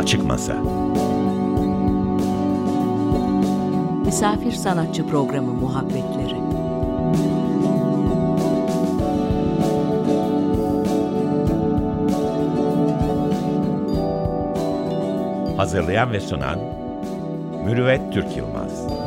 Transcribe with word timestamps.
Açık 0.00 0.24
Masa. 0.24 0.54
Misafir 4.04 4.52
Sanatçı 4.52 5.06
Programı 5.06 5.52
Muhabbetleri. 5.52 6.40
Hazırlayan 15.56 16.12
ve 16.12 16.20
sunan 16.20 16.58
Mürüvvet 17.64 18.12
Türk 18.12 18.36
Yılmaz 18.36 18.99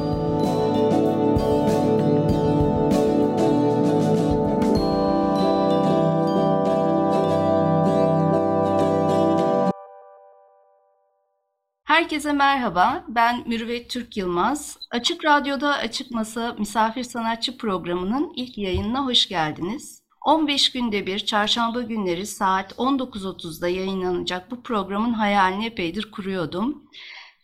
Herkese 12.13 12.33
merhaba, 12.33 13.03
ben 13.07 13.43
Mürüvvet 13.47 13.89
Türk 13.89 14.17
Yılmaz. 14.17 14.77
Açık 14.91 15.25
Radyo'da 15.25 15.73
Açık 15.73 16.11
Masa 16.11 16.55
Misafir 16.59 17.03
Sanatçı 17.03 17.57
programının 17.57 18.33
ilk 18.35 18.57
yayınına 18.57 19.05
hoş 19.05 19.27
geldiniz. 19.27 20.01
15 20.25 20.71
günde 20.71 21.05
bir 21.05 21.19
çarşamba 21.19 21.81
günleri 21.81 22.25
saat 22.25 22.71
19.30'da 22.71 23.67
yayınlanacak 23.67 24.51
bu 24.51 24.63
programın 24.63 25.13
hayalini 25.13 25.65
epeydir 25.65 26.11
kuruyordum. 26.11 26.83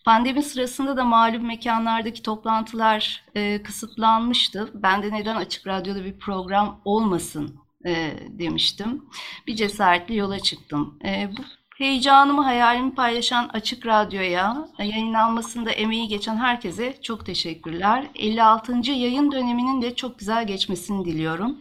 Pandemi 0.06 0.44
sırasında 0.44 0.98
da 0.98 1.04
malum 1.04 1.48
mekanlardaki 1.48 2.22
toplantılar 2.22 3.26
e, 3.36 3.64
kısıtlanmıştı. 3.64 4.70
Ben 4.74 5.04
de 5.04 5.12
neden 5.12 5.36
Açık 5.36 5.68
Radyo'da 5.68 6.06
bir 6.06 6.20
program 6.20 6.82
olmasın 6.86 7.56
e, 7.86 8.14
demiştim. 8.30 9.06
Bir 9.48 9.56
cesaretle 9.56 10.16
yola 10.16 10.40
çıktım. 10.40 11.00
E, 11.06 11.30
bu 11.38 11.42
Heyecanımı, 11.80 12.42
hayalimi 12.42 12.96
paylaşan 12.96 13.50
Açık 13.54 13.86
Radyo'ya, 13.86 14.68
yayınlanmasında 14.80 15.72
emeği 15.72 16.08
geçen 16.08 16.36
herkese 16.36 17.02
çok 17.02 17.26
teşekkürler. 17.26 18.08
56. 18.16 18.92
yayın 18.92 19.32
döneminin 19.32 19.82
de 19.82 19.96
çok 19.96 20.20
güzel 20.20 20.48
geçmesini 20.48 21.06
diliyorum. 21.06 21.58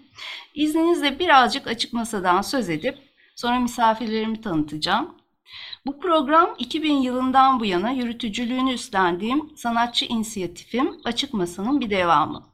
İzninizle 0.55 1.19
birazcık 1.19 1.66
Açık 1.66 1.92
Masa'dan 1.92 2.42
söz 2.42 2.69
edip 2.70 2.98
sonra 3.36 3.58
misafirlerimi 3.58 4.41
tanıtacağım. 4.41 5.14
Bu 5.86 6.00
program 6.00 6.55
2000 6.58 6.94
yılından 6.94 7.61
bu 7.61 7.64
yana 7.64 7.91
yürütücülüğünü 7.91 8.72
üstlendiğim 8.72 9.56
sanatçı 9.56 10.05
inisiyatifim 10.05 11.00
Açık 11.05 11.34
Masa'nın 11.34 11.80
bir 11.80 11.91
devamı. 11.91 12.47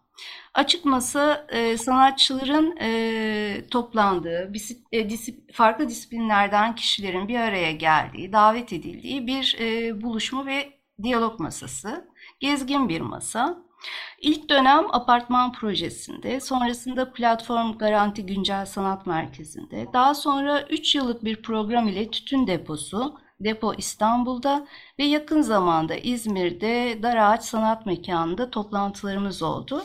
Açık 0.54 0.84
masa 0.84 1.46
e, 1.48 1.78
sanatçıların 1.78 2.76
e, 2.80 3.66
toplandığı, 3.70 4.52
e, 4.92 5.10
disip, 5.10 5.54
farklı 5.54 5.88
disiplinlerden 5.88 6.74
kişilerin 6.74 7.28
bir 7.28 7.38
araya 7.38 7.72
geldiği, 7.72 8.32
davet 8.32 8.72
edildiği 8.72 9.26
bir 9.26 9.56
e, 9.60 10.02
buluşma 10.02 10.46
ve 10.46 10.72
diyalog 11.02 11.40
masası. 11.40 12.08
Gezgin 12.40 12.88
bir 12.88 13.00
masa. 13.00 13.64
İlk 14.20 14.50
dönem 14.50 14.84
apartman 14.92 15.52
projesinde, 15.52 16.40
sonrasında 16.40 17.12
platform 17.12 17.78
garanti 17.78 18.26
güncel 18.26 18.66
sanat 18.66 19.06
merkezinde, 19.06 19.86
daha 19.92 20.14
sonra 20.14 20.62
3 20.62 20.94
yıllık 20.94 21.24
bir 21.24 21.42
program 21.42 21.88
ile 21.88 22.10
tütün 22.10 22.46
deposu, 22.46 23.18
Depo 23.40 23.74
İstanbul'da 23.74 24.66
ve 24.98 25.04
yakın 25.04 25.42
zamanda 25.42 25.94
İzmir'de 25.94 26.98
Darağaç 27.02 27.44
Sanat 27.44 27.86
Mekanı'nda 27.86 28.50
toplantılarımız 28.50 29.42
oldu. 29.42 29.84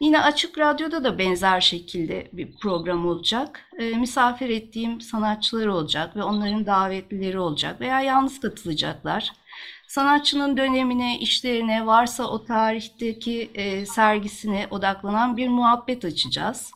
Yine 0.00 0.20
Açık 0.20 0.58
Radyo'da 0.58 1.04
da 1.04 1.18
benzer 1.18 1.60
şekilde 1.60 2.30
bir 2.32 2.56
program 2.56 3.06
olacak. 3.06 3.60
E, 3.78 3.84
misafir 3.90 4.48
ettiğim 4.48 5.00
sanatçılar 5.00 5.66
olacak 5.66 6.16
ve 6.16 6.22
onların 6.22 6.66
davetlileri 6.66 7.38
olacak 7.38 7.80
veya 7.80 8.00
yalnız 8.00 8.40
katılacaklar. 8.40 9.32
Sanatçının 9.88 10.56
dönemine, 10.56 11.18
işlerine, 11.18 11.86
varsa 11.86 12.24
o 12.24 12.44
tarihteki 12.44 13.50
e, 13.54 13.86
sergisine 13.86 14.66
odaklanan 14.70 15.36
bir 15.36 15.48
muhabbet 15.48 16.04
açacağız. 16.04 16.72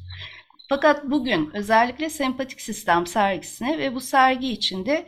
Fakat 0.68 1.04
bugün 1.04 1.50
özellikle 1.54 2.10
sempatik 2.10 2.60
sistem 2.60 3.06
sergisine 3.06 3.78
ve 3.78 3.94
bu 3.94 4.00
sergi 4.00 4.52
içinde 4.52 5.06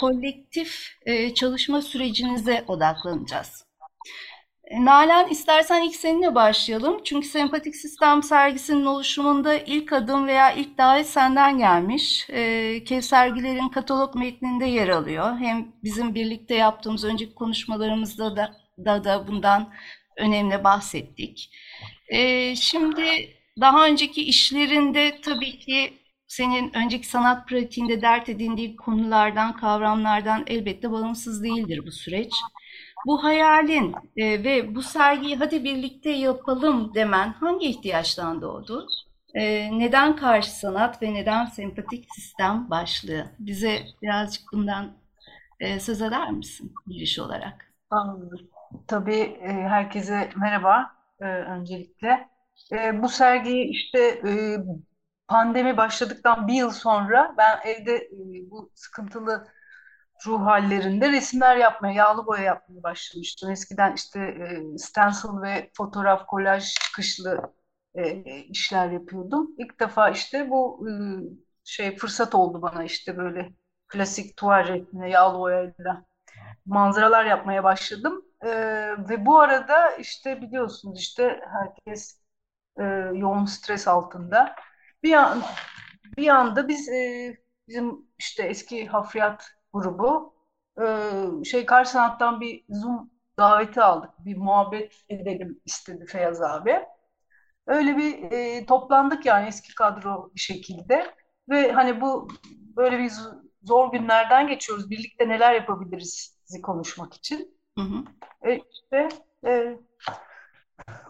kolektif 0.00 0.96
e, 1.06 1.34
çalışma 1.34 1.82
sürecinize 1.82 2.64
odaklanacağız. 2.68 3.67
Nalan 4.70 5.28
istersen 5.28 5.82
ilk 5.82 5.96
seninle 5.96 6.34
başlayalım. 6.34 7.00
Çünkü 7.04 7.28
sempatik 7.28 7.76
sistem 7.76 8.22
sergisinin 8.22 8.84
oluşumunda 8.84 9.54
ilk 9.54 9.92
adım 9.92 10.26
veya 10.26 10.52
ilk 10.52 10.78
davet 10.78 11.06
senden 11.06 11.58
gelmiş. 11.58 12.26
E, 12.30 12.84
Kevser 12.84 13.28
Güler'in 13.28 13.68
katalog 13.68 14.14
metninde 14.14 14.64
yer 14.64 14.88
alıyor. 14.88 15.38
Hem 15.38 15.72
bizim 15.84 16.14
birlikte 16.14 16.54
yaptığımız 16.54 17.04
önceki 17.04 17.34
konuşmalarımızda 17.34 18.36
da 18.36 18.56
da, 18.84 19.04
da 19.04 19.28
bundan 19.28 19.72
önemli 20.16 20.64
bahsettik. 20.64 21.50
E, 22.08 22.56
şimdi 22.56 23.02
daha 23.60 23.86
önceki 23.86 24.22
işlerinde 24.22 25.20
tabii 25.20 25.58
ki 25.58 25.92
senin 26.26 26.76
önceki 26.76 27.08
sanat 27.08 27.48
pratiğinde 27.48 28.02
dert 28.02 28.28
edindiği 28.28 28.76
konulardan, 28.76 29.56
kavramlardan 29.56 30.44
elbette 30.46 30.90
bağımsız 30.90 31.42
değildir 31.42 31.80
bu 31.86 31.92
süreç. 31.92 32.32
Bu 33.06 33.24
hayalin 33.24 33.94
e, 34.16 34.44
ve 34.44 34.74
bu 34.74 34.82
sergiyi 34.82 35.36
hadi 35.36 35.64
birlikte 35.64 36.10
yapalım 36.10 36.94
demen 36.94 37.32
hangi 37.32 37.66
ihtiyaçtan 37.68 38.42
doğdu? 38.42 38.86
E, 39.34 39.70
neden 39.78 40.16
karşı 40.16 40.50
sanat 40.50 41.02
ve 41.02 41.14
neden 41.14 41.46
sempatik 41.46 42.14
sistem 42.14 42.70
başlığı? 42.70 43.26
Bize 43.38 43.82
birazcık 44.02 44.42
bundan 44.52 44.92
e, 45.60 45.80
söz 45.80 46.02
eder 46.02 46.30
misin 46.32 46.74
giriş 46.86 47.18
olarak? 47.18 47.72
Tabii 48.86 49.20
e, 49.42 49.48
herkese 49.48 50.30
merhaba 50.36 50.92
e, 51.20 51.24
öncelikle. 51.24 52.28
E, 52.72 53.02
bu 53.02 53.08
sergiyi 53.08 53.64
işte 53.70 54.22
pandemi 55.28 55.76
başladıktan 55.76 56.48
bir 56.48 56.54
yıl 56.54 56.70
sonra 56.70 57.34
ben 57.38 57.60
evde 57.64 58.08
bu 58.50 58.70
sıkıntılı 58.74 59.48
ruh 60.26 60.40
hallerinde 60.46 61.12
resimler 61.12 61.56
yapmaya, 61.56 61.94
yağlı 61.94 62.26
boya 62.26 62.42
yapmaya 62.42 62.82
başlamıştım. 62.82 63.50
Eskiden 63.50 63.94
işte 63.94 64.20
e, 64.20 64.78
stencil 64.78 65.42
ve 65.42 65.70
fotoğraf 65.76 66.26
kolaj 66.26 66.74
çıkışlı 66.74 67.52
e, 67.94 68.16
işler 68.42 68.90
yapıyordum. 68.90 69.50
İlk 69.58 69.80
defa 69.80 70.10
işte 70.10 70.50
bu 70.50 70.88
e, 70.88 70.92
şey 71.64 71.96
fırsat 71.96 72.34
oldu 72.34 72.62
bana 72.62 72.84
işte 72.84 73.16
böyle 73.16 73.52
klasik 73.88 74.36
tuval 74.36 74.68
resmine 74.68 75.10
yağlı 75.10 75.38
boyayla 75.38 76.04
manzaralar 76.66 77.24
yapmaya 77.24 77.64
başladım. 77.64 78.24
E, 78.42 78.48
ve 79.10 79.26
bu 79.26 79.40
arada 79.40 79.90
işte 79.96 80.42
biliyorsunuz 80.42 81.00
işte 81.00 81.40
herkes 81.52 82.20
e, 82.80 82.84
yoğun 83.14 83.44
stres 83.44 83.88
altında. 83.88 84.56
Bir 85.02 85.12
an 85.12 85.42
bir 86.16 86.28
anda 86.28 86.68
biz 86.68 86.88
e, 86.88 87.36
bizim 87.68 88.08
işte 88.18 88.42
eski 88.42 88.86
hafriyat 88.86 89.57
grubu 89.72 90.34
e, 90.80 90.84
şey 91.44 91.66
karşı 91.66 91.90
sanattan 91.90 92.40
bir 92.40 92.64
Zoom 92.68 93.10
daveti 93.38 93.82
aldık. 93.82 94.10
Bir 94.18 94.36
muhabbet 94.36 95.04
edelim 95.08 95.60
istedi 95.64 96.06
Feyyaz 96.06 96.42
abi. 96.42 96.80
Öyle 97.66 97.96
bir 97.96 98.32
e, 98.32 98.66
toplandık 98.66 99.26
yani 99.26 99.48
eski 99.48 99.74
kadro 99.74 100.30
bir 100.34 100.40
şekilde 100.40 101.14
ve 101.48 101.72
hani 101.72 102.00
bu 102.00 102.28
böyle 102.76 102.98
bir 102.98 103.12
zor 103.62 103.92
günlerden 103.92 104.48
geçiyoruz. 104.48 104.90
Birlikte 104.90 105.28
neler 105.28 105.54
yapabiliriz 105.54 106.38
konuşmak 106.62 107.14
için. 107.14 107.58
Hı 107.78 107.84
hı. 107.84 108.04
E, 108.42 108.60
işte 108.72 109.08
e, 109.46 109.78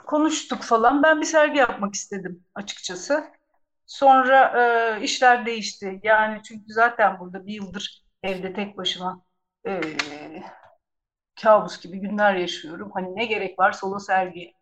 konuştuk 0.06 0.62
falan. 0.62 1.02
Ben 1.02 1.20
bir 1.20 1.26
sergi 1.26 1.58
yapmak 1.58 1.94
istedim 1.94 2.44
açıkçası. 2.54 3.24
Sonra 3.86 4.62
e, 4.62 5.02
işler 5.02 5.46
değişti. 5.46 6.00
Yani 6.02 6.40
çünkü 6.42 6.72
zaten 6.72 7.20
burada 7.20 7.46
bir 7.46 7.52
yıldır 7.52 8.07
evde 8.22 8.52
tek 8.52 8.76
başıma 8.78 9.22
e, 9.66 9.80
kabus 11.42 11.80
gibi 11.80 12.00
günler 12.00 12.34
yaşıyorum. 12.34 12.90
Hani 12.94 13.16
ne 13.16 13.26
gerek 13.26 13.58
var 13.58 13.72
solo 13.72 13.98
sergi. 13.98 14.52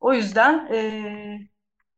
O 0.00 0.12
yüzden 0.14 0.66
e, 0.72 1.48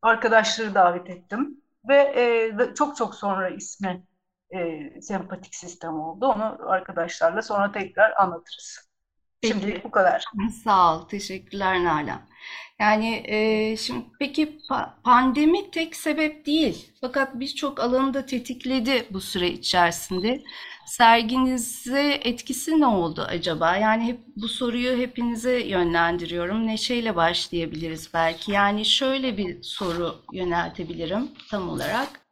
arkadaşları 0.03 0.75
davet 0.75 1.11
ettim 1.11 1.63
ve 1.89 1.97
e, 1.97 2.75
çok 2.75 2.97
çok 2.97 3.15
sonra 3.15 3.49
ismi 3.49 4.05
e, 4.51 5.01
sempatik 5.01 5.55
sistem 5.55 6.01
oldu. 6.01 6.27
Onu 6.27 6.71
arkadaşlarla 6.71 7.43
sonra 7.43 7.73
tekrar 7.73 8.13
anlatırız. 8.17 8.91
Şimdi 9.45 9.81
bu 9.85 9.91
kadar. 9.91 10.25
Sağ 10.65 10.97
ol, 10.97 11.09
teşekkürler 11.09 11.85
Nalan. 11.85 12.21
Yani 12.81 13.23
e, 13.27 13.77
şimdi 13.77 14.05
peki 14.19 14.59
pa- 14.71 15.03
pandemi 15.05 15.71
tek 15.71 15.97
sebep 15.97 16.47
değil. 16.47 16.93
Fakat 17.01 17.41
birçok 17.41 17.81
alanı 17.81 18.27
tetikledi 18.27 19.07
bu 19.11 19.21
süre 19.21 19.51
içerisinde. 19.51 20.43
Serginize 20.87 22.21
etkisi 22.25 22.81
ne 22.81 22.87
oldu 22.87 23.23
acaba? 23.29 23.77
Yani 23.77 24.05
hep 24.05 24.21
bu 24.37 24.49
soruyu 24.49 24.99
hepinize 24.99 25.61
yönlendiriyorum. 25.61 26.67
Neşeyle 26.67 27.17
başlayabiliriz 27.17 28.11
belki. 28.15 28.53
Yani 28.53 28.85
şöyle 28.85 29.37
bir 29.39 29.63
soru 29.63 30.25
yöneltebilirim 30.33 31.31
tam 31.51 31.69
olarak. 31.69 32.24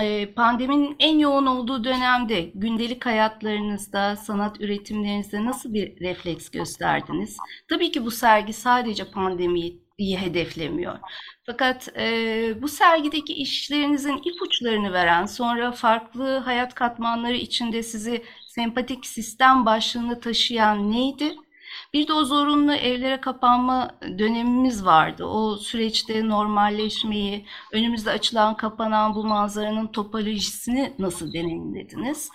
Ee, 0.00 0.34
pandeminin 0.34 0.96
en 0.98 1.18
yoğun 1.18 1.46
olduğu 1.46 1.84
dönemde 1.84 2.40
gündelik 2.54 3.06
hayatlarınızda, 3.06 4.16
sanat 4.16 4.60
üretimlerinizde 4.60 5.44
nasıl 5.44 5.74
bir 5.74 6.00
refleks 6.00 6.48
gösterdiniz? 6.48 7.36
Tabii 7.68 7.92
ki 7.92 8.04
bu 8.04 8.10
sergi 8.10 8.52
sadece 8.52 9.10
pandemiyi 9.10 9.82
hedeflemiyor. 9.98 10.98
Fakat 11.46 11.88
e, 11.98 12.62
bu 12.62 12.68
sergideki 12.68 13.32
işlerinizin 13.32 14.16
ipuçlarını 14.24 14.92
veren, 14.92 15.26
sonra 15.26 15.72
farklı 15.72 16.38
hayat 16.38 16.74
katmanları 16.74 17.36
içinde 17.36 17.82
sizi 17.82 18.24
sempatik 18.46 19.06
sistem 19.06 19.66
başlığını 19.66 20.20
taşıyan 20.20 20.92
neydi? 20.92 21.34
Bir 21.94 22.08
de 22.08 22.12
o 22.12 22.24
zorunlu 22.24 22.74
evlere 22.74 23.20
kapanma 23.20 23.98
dönemimiz 24.02 24.84
vardı. 24.84 25.24
O 25.24 25.56
süreçte 25.56 26.28
normalleşmeyi, 26.28 27.46
önümüzde 27.72 28.10
açılan 28.10 28.56
kapanan 28.56 29.14
bu 29.14 29.24
manzaranın 29.24 29.86
topolojisini 29.86 30.92
nasıl 30.98 31.32
deneyimlediniz? 31.32 32.28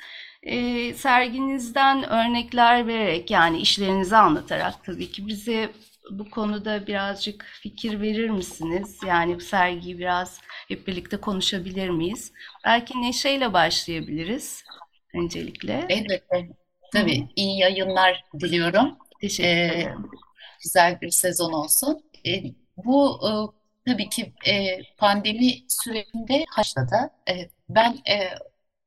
E, 0.43 0.93
serginizden 0.93 2.03
örnekler 2.03 2.87
vererek 2.87 3.31
yani 3.31 3.59
işlerinizi 3.59 4.15
anlatarak 4.15 4.83
tabii 4.83 5.11
ki 5.11 5.27
bize 5.27 5.71
bu 6.11 6.29
konuda 6.29 6.87
birazcık 6.87 7.45
fikir 7.61 8.01
verir 8.01 8.29
misiniz? 8.29 8.99
Yani 9.07 9.35
bu 9.35 9.39
sergiyi 9.39 9.97
biraz 9.99 10.41
hep 10.67 10.87
birlikte 10.87 11.17
konuşabilir 11.17 11.89
miyiz? 11.89 12.31
Belki 12.65 13.01
Neşe'yle 13.01 13.53
başlayabiliriz 13.53 14.63
öncelikle. 15.15 15.85
Elbette. 15.89 16.49
Tabii 16.93 17.27
iyi 17.35 17.59
yayınlar 17.59 18.23
diliyorum. 18.39 18.97
Teşekkür 19.23 19.49
ederim. 19.49 20.09
güzel 20.63 21.01
bir 21.01 21.09
sezon 21.09 21.53
olsun. 21.53 22.03
E, 22.27 22.43
bu 22.85 23.19
e, 23.29 23.31
tabii 23.91 24.09
ki 24.09 24.33
e, 24.47 24.77
pandemi 24.97 25.53
sürecinde 25.67 26.45
Haçlı'da 26.49 27.09
e, 27.29 27.49
ben 27.69 27.97
e, 28.09 28.29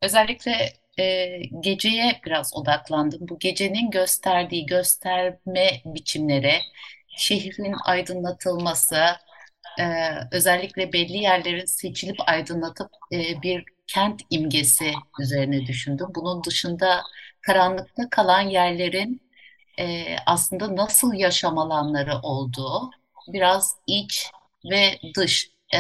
özellikle 0.03 0.73
e, 0.99 1.39
geceye 1.61 2.21
biraz 2.27 2.57
odaklandım. 2.57 3.29
Bu 3.29 3.39
gecenin 3.39 3.91
gösterdiği 3.91 4.67
gösterme 4.67 5.71
biçimleri, 5.85 6.55
şehrin 7.17 7.75
aydınlatılması, 7.87 8.97
e, 9.81 9.85
özellikle 10.33 10.93
belli 10.93 11.17
yerlerin 11.17 11.65
seçilip 11.65 12.17
aydınlatıp 12.29 12.91
e, 13.13 13.43
bir 13.43 13.65
kent 13.87 14.23
imgesi 14.31 14.93
üzerine 15.21 15.67
düşündüm. 15.67 16.09
Bunun 16.15 16.45
dışında 16.45 17.03
karanlıkta 17.43 18.03
kalan 18.11 18.41
yerlerin 18.41 19.26
e, 19.79 20.17
aslında 20.27 20.77
nasıl 20.77 21.15
yaşam 21.15 21.59
alanları 21.59 22.19
olduğu, 22.23 22.91
biraz 23.29 23.77
iç 23.87 24.31
ve 24.71 24.99
dış 25.17 25.51
e, 25.75 25.79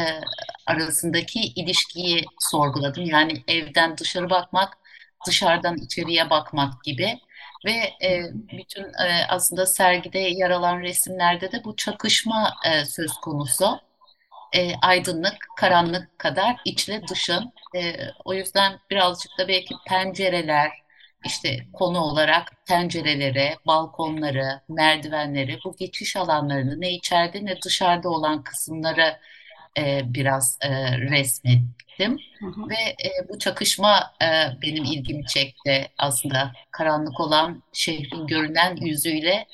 arasındaki 0.66 1.40
ilişkiyi 1.40 2.24
sorguladım. 2.40 3.04
Yani 3.04 3.44
evden 3.48 3.98
dışarı 3.98 4.30
bakmak, 4.30 4.78
dışarıdan 5.26 5.76
içeriye 5.76 6.30
bakmak 6.30 6.84
gibi 6.84 7.18
ve 7.66 7.70
e, 8.06 8.22
bütün 8.32 8.84
e, 8.84 9.26
aslında 9.28 9.66
sergide 9.66 10.18
yer 10.18 10.50
alan 10.50 10.80
resimlerde 10.80 11.52
de 11.52 11.64
bu 11.64 11.76
çakışma 11.76 12.54
e, 12.66 12.84
söz 12.84 13.12
konusu. 13.14 13.80
E, 14.52 14.74
aydınlık, 14.76 15.36
karanlık 15.56 16.18
kadar 16.18 16.56
içle 16.64 17.08
dışın. 17.08 17.52
E, 17.76 17.96
o 18.24 18.34
yüzden 18.34 18.78
birazcık 18.90 19.38
da 19.38 19.48
belki 19.48 19.74
pencereler, 19.86 20.70
işte 21.24 21.66
konu 21.72 22.00
olarak 22.00 22.52
pencerelere, 22.68 23.56
balkonları, 23.66 24.60
merdivenleri, 24.68 25.58
bu 25.64 25.76
geçiş 25.76 26.16
alanlarını 26.16 26.80
ne 26.80 26.92
içeride 26.92 27.44
ne 27.44 27.62
dışarıda 27.62 28.08
olan 28.08 28.42
kısımları 28.42 29.18
e, 29.78 30.02
biraz 30.04 30.58
e, 30.60 30.98
resmettim. 30.98 32.18
Hı 32.38 32.46
hı. 32.46 32.68
Ve 32.68 32.74
e, 32.74 33.28
bu 33.28 33.38
çakışma 33.38 34.14
e, 34.22 34.26
benim 34.62 34.84
ilgimi 34.84 35.26
çekti 35.26 35.88
aslında. 35.98 36.52
Karanlık 36.70 37.20
olan 37.20 37.62
şehrin 37.72 38.26
görünen 38.26 38.76
yüzüyle 38.76 39.46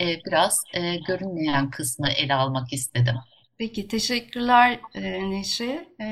e, 0.00 0.24
biraz 0.26 0.64
e, 0.74 0.96
görünmeyen 0.96 1.70
kısmı 1.70 2.08
ele 2.08 2.34
almak 2.34 2.72
istedim. 2.72 3.14
Peki 3.58 3.88
teşekkürler 3.88 4.80
e, 4.94 5.30
Neşe. 5.30 5.88
E, 6.00 6.06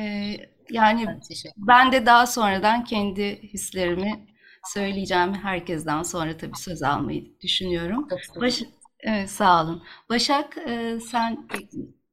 yani 0.71 1.07
ben, 1.07 1.21
ben 1.57 1.93
de 1.93 2.07
daha 2.07 2.27
sonradan 2.27 2.85
kendi 2.85 3.43
hislerimi 3.43 4.27
söyleyeceğim 4.65 5.35
herkesten 5.35 6.03
sonra 6.03 6.37
tabii 6.37 6.57
söz 6.57 6.83
almayı 6.83 7.41
düşünüyorum. 7.41 8.09
Baş, 8.41 8.63
evet, 9.01 9.31
sağ 9.31 9.65
olun. 9.65 9.83
Başak 10.09 10.59
e, 10.59 10.99
sen 11.01 11.49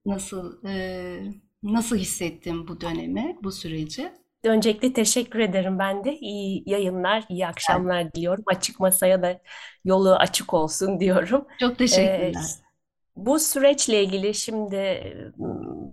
nasıl 0.05 0.65
e, 0.65 1.19
nasıl 1.63 1.97
hissettin 1.97 2.67
bu 2.67 2.81
dönemi, 2.81 3.37
bu 3.43 3.51
süreci? 3.51 4.11
Öncelikle 4.43 4.93
teşekkür 4.93 5.39
ederim 5.39 5.79
ben 5.79 6.03
de. 6.03 6.15
İyi 6.17 6.63
yayınlar, 6.69 7.23
iyi 7.29 7.47
akşamlar 7.47 8.13
diliyorum. 8.13 8.43
Açık 8.47 8.79
masaya 8.79 9.21
da 9.21 9.41
yolu 9.85 10.15
açık 10.15 10.53
olsun 10.53 10.99
diyorum. 10.99 11.45
Çok 11.59 11.77
teşekkürler. 11.77 12.31
Ee, 12.31 12.31
bu 13.15 13.39
süreçle 13.39 14.03
ilgili 14.03 14.33
şimdi 14.33 14.77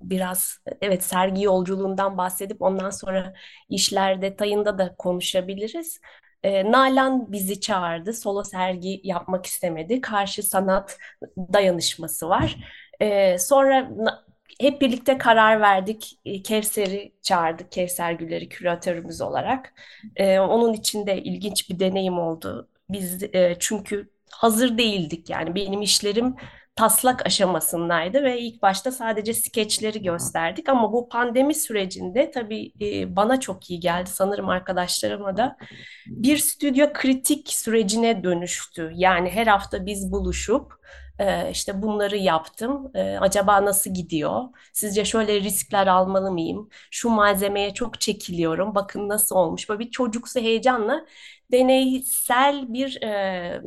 biraz 0.02 0.58
evet 0.80 1.04
sergi 1.04 1.42
yolculuğundan 1.42 2.18
bahsedip 2.18 2.62
ondan 2.62 2.90
sonra 2.90 3.34
işler 3.68 4.22
detayında 4.22 4.78
da 4.78 4.94
konuşabiliriz. 4.98 6.00
E, 6.42 6.72
Nalan 6.72 7.32
bizi 7.32 7.60
çağırdı. 7.60 8.12
Solo 8.12 8.44
sergi 8.44 9.00
yapmak 9.04 9.46
istemedi. 9.46 10.00
Karşı 10.00 10.42
sanat 10.42 10.98
dayanışması 11.36 12.28
var. 12.28 12.56
E, 13.00 13.38
sonra 13.38 13.90
hep 14.60 14.80
birlikte 14.80 15.18
karar 15.18 15.60
verdik. 15.60 16.18
Kevser'i 16.44 17.12
çağırdık. 17.22 17.72
Kevser 17.72 18.12
Güler'i 18.12 18.48
küratörümüz 18.48 19.20
olarak. 19.20 19.72
E, 20.16 20.38
onun 20.40 20.72
için 20.72 21.06
de 21.06 21.22
ilginç 21.22 21.70
bir 21.70 21.78
deneyim 21.78 22.18
oldu. 22.18 22.68
Biz 22.90 23.22
e, 23.22 23.56
çünkü 23.60 24.10
hazır 24.30 24.78
değildik 24.78 25.30
yani 25.30 25.54
benim 25.54 25.82
işlerim 25.82 26.36
taslak 26.76 27.26
aşamasındaydı 27.26 28.22
ve 28.22 28.40
ilk 28.40 28.62
başta 28.62 28.92
sadece 28.92 29.34
skeçleri 29.34 30.02
gösterdik 30.02 30.68
ama 30.68 30.92
bu 30.92 31.08
pandemi 31.08 31.54
sürecinde 31.54 32.30
tabii 32.30 32.72
e, 32.80 33.16
bana 33.16 33.40
çok 33.40 33.70
iyi 33.70 33.80
geldi 33.80 34.10
sanırım 34.10 34.48
arkadaşlarıma 34.48 35.36
da 35.36 35.56
bir 36.06 36.36
stüdyo 36.38 36.92
kritik 36.92 37.48
sürecine 37.52 38.24
dönüştü. 38.24 38.92
Yani 38.94 39.30
her 39.30 39.46
hafta 39.46 39.86
biz 39.86 40.12
buluşup 40.12 40.72
e, 41.18 41.50
işte 41.50 41.82
bunları 41.82 42.16
yaptım. 42.16 42.90
E, 42.94 43.18
acaba 43.18 43.64
nasıl 43.64 43.94
gidiyor? 43.94 44.42
Sizce 44.72 45.04
şöyle 45.04 45.40
riskler 45.40 45.86
almalı 45.86 46.32
mıyım? 46.32 46.68
Şu 46.90 47.08
malzemeye 47.08 47.74
çok 47.74 48.00
çekiliyorum. 48.00 48.74
Bakın 48.74 49.08
nasıl 49.08 49.36
olmuş. 49.36 49.68
Böyle 49.68 49.80
bir 49.80 49.90
çocuksu 49.90 50.40
heyecanla 50.40 51.06
deneysel 51.52 52.72
bir 52.74 53.02
e, 53.02 53.62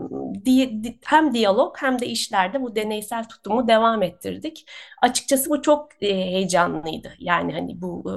di, 0.46 0.84
di, 0.84 1.00
hem 1.06 1.34
diyalog 1.34 1.76
hem 1.80 2.00
de 2.00 2.06
işlerde 2.08 2.62
bu 2.62 2.76
deneysel 2.76 3.24
tutumu 3.30 3.68
devam 3.68 4.04
ettirdik. 4.04 4.66
Açıkçası 5.02 5.50
bu 5.50 5.62
çok 5.62 6.04
e, 6.04 6.16
heyecanlıydı. 6.16 7.14
Yani 7.20 7.54
hani 7.54 7.82
bu 7.82 8.04
e, 8.12 8.16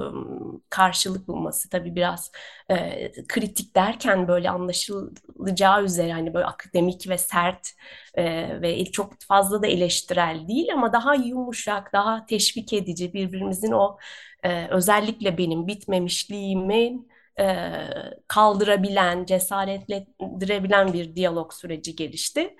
karşılık 0.69 1.27
bulması 1.27 1.69
tabii 1.69 1.95
biraz 1.95 2.31
e, 2.69 3.11
kritik 3.27 3.75
derken 3.75 4.27
böyle 4.27 4.49
anlaşılacağı 4.49 5.83
üzere 5.83 6.11
hani 6.13 6.33
böyle 6.33 6.45
akademik 6.45 7.09
ve 7.09 7.17
sert 7.17 7.69
e, 8.13 8.23
ve 8.61 8.85
çok 8.85 9.13
fazla 9.21 9.61
da 9.63 9.67
eleştirel 9.67 10.47
değil 10.47 10.73
ama 10.73 10.93
daha 10.93 11.15
yumuşak, 11.15 11.93
daha 11.93 12.25
teşvik 12.25 12.73
edici 12.73 13.13
birbirimizin 13.13 13.71
o 13.71 13.97
e, 14.43 14.67
özellikle 14.67 15.37
benim 15.37 15.67
bitmemişliğimin 15.67 17.09
e, 17.39 17.87
kaldırabilen, 18.27 19.25
cesaretlendirebilen 19.25 20.93
bir 20.93 21.15
diyalog 21.15 21.53
süreci 21.53 21.95
gelişti. 21.95 22.55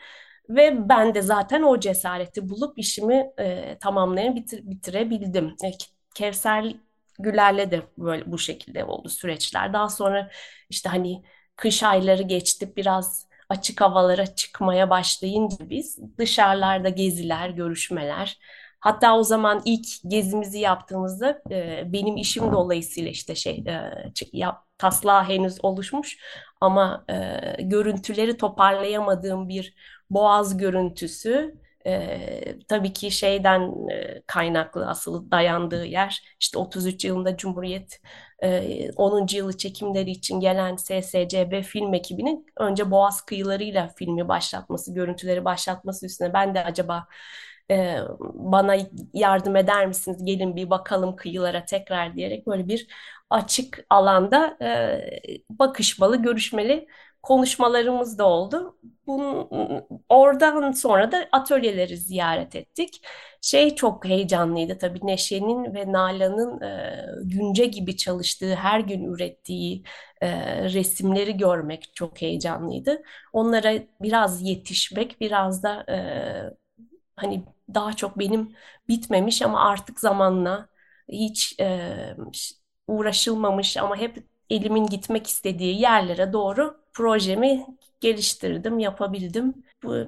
Ve 0.50 0.90
ben 0.90 1.16
de 1.16 1.22
zaten 1.22 1.64
o 1.64 1.80
cesareti 1.80 2.50
bulup 2.50 2.80
işimi 2.80 3.32
e, 3.40 3.78
tamamlayan 3.80 4.36
bitir, 4.36 4.62
bitirebildim. 4.70 5.56
E, 5.66 5.72
Kevser 6.16 6.76
Güler'le 7.20 7.72
de 7.72 7.82
böyle 7.98 8.32
bu 8.32 8.38
şekilde 8.38 8.84
oldu 8.84 9.10
süreçler. 9.10 9.74
Daha 9.74 9.90
sonra 9.90 10.30
işte 10.70 10.90
hani 10.90 11.24
kış 11.56 11.84
ayları 11.84 12.24
geçti 12.24 12.74
biraz 12.76 13.28
açık 13.50 13.82
havalara 13.82 14.36
çıkmaya 14.36 14.90
başlayınca 14.90 15.70
biz 15.70 16.00
dışarılarda 16.18 16.90
geziler, 16.90 17.50
görüşmeler, 17.50 18.40
Hatta 18.80 19.18
o 19.18 19.24
zaman 19.24 19.62
ilk 19.66 19.88
gezimizi 20.08 20.60
yaptığımızda 20.60 21.42
e, 21.52 21.84
benim 21.94 22.18
işim 22.18 22.52
dolayısıyla 22.54 23.10
işte 23.12 23.36
şey 23.36 23.64
e, 23.68 23.92
ya, 24.34 24.64
taslağı 24.78 25.24
henüz 25.24 25.58
oluşmuş 25.66 26.18
ama 26.62 27.06
e, 27.10 27.64
görüntüleri 27.64 28.38
toparlayamadığım 28.38 29.50
bir 29.50 29.76
boğaz 30.10 30.58
görüntüsü 30.58 31.56
e, 31.86 32.60
tabii 32.68 32.94
ki 32.94 33.12
şeyden 33.12 33.90
e, 33.92 34.22
kaynaklı 34.28 34.88
asıl 34.88 35.32
dayandığı 35.32 35.86
yer 35.86 36.36
işte 36.40 36.60
33 36.60 37.06
yılında 37.06 37.38
Cumhuriyet 37.38 38.02
e, 38.44 38.92
10. 38.96 39.38
yılı 39.38 39.58
çekimleri 39.58 40.12
için 40.12 40.40
gelen 40.40 40.76
SSCB 40.76 41.62
film 41.64 41.94
ekibinin 41.94 42.46
önce 42.58 42.92
Boğaz 42.92 43.22
kıyılarıyla 43.22 43.88
filmi 43.98 44.28
başlatması, 44.28 44.94
görüntüleri 44.94 45.46
başlatması 45.46 46.06
üstüne 46.06 46.34
ben 46.34 46.56
de 46.56 46.64
acaba 46.64 47.08
e, 47.72 47.98
bana 48.34 48.76
yardım 49.14 49.56
eder 49.56 49.88
misiniz 49.88 50.26
gelin 50.26 50.56
bir 50.56 50.70
bakalım 50.70 51.16
kıyılara 51.16 51.66
tekrar 51.66 52.16
diyerek 52.16 52.48
böyle 52.48 52.68
bir 52.68 52.88
açık 53.30 53.86
alanda 53.90 54.58
e, 54.62 55.48
bakışmalı, 55.50 56.22
görüşmeli 56.22 56.88
konuşmalarımız 57.24 58.18
da 58.18 58.26
oldu. 58.28 58.78
Bunun, 59.08 59.48
oradan 60.10 60.72
sonra 60.72 61.12
da 61.12 61.28
atölyeleri 61.32 61.98
ziyaret 61.98 62.56
ettik. 62.56 63.02
Şey 63.42 63.76
çok 63.76 64.06
heyecanlıydı 64.06 64.78
tabii 64.78 65.00
Neşe'nin 65.04 65.74
ve 65.74 65.92
Nalan'ın 65.92 66.62
e, 66.62 67.06
günce 67.24 67.66
gibi 67.66 67.98
çalıştığı, 67.98 68.56
her 68.56 68.80
gün 68.80 69.04
ürettiği 69.04 69.84
e, 70.22 70.30
resimleri 70.64 71.38
görmek 71.38 71.92
çok 71.96 72.22
heyecanlıydı. 72.22 73.02
Onlara 73.34 73.74
biraz 74.02 74.42
yetişmek, 74.42 75.22
biraz 75.22 75.64
da 75.64 75.86
e, 75.94 75.98
hani 77.22 77.44
daha 77.74 77.94
çok 77.94 78.20
benim 78.20 78.56
bitmemiş 78.88 79.42
ama 79.42 79.70
artık 79.70 80.00
zamanla 80.00 80.68
hiç 81.10 81.60
e, 81.60 81.90
uğraşılmamış 82.88 83.78
ama 83.78 83.98
hep 83.98 84.24
elimin 84.50 84.88
gitmek 84.88 85.28
istediği 85.28 85.82
yerlere 85.82 86.34
doğru 86.34 86.78
projemi 86.94 87.66
geliştirdim, 88.02 88.80
yapabildim. 88.80 89.54
Bu 89.84 89.98
e, 89.98 90.06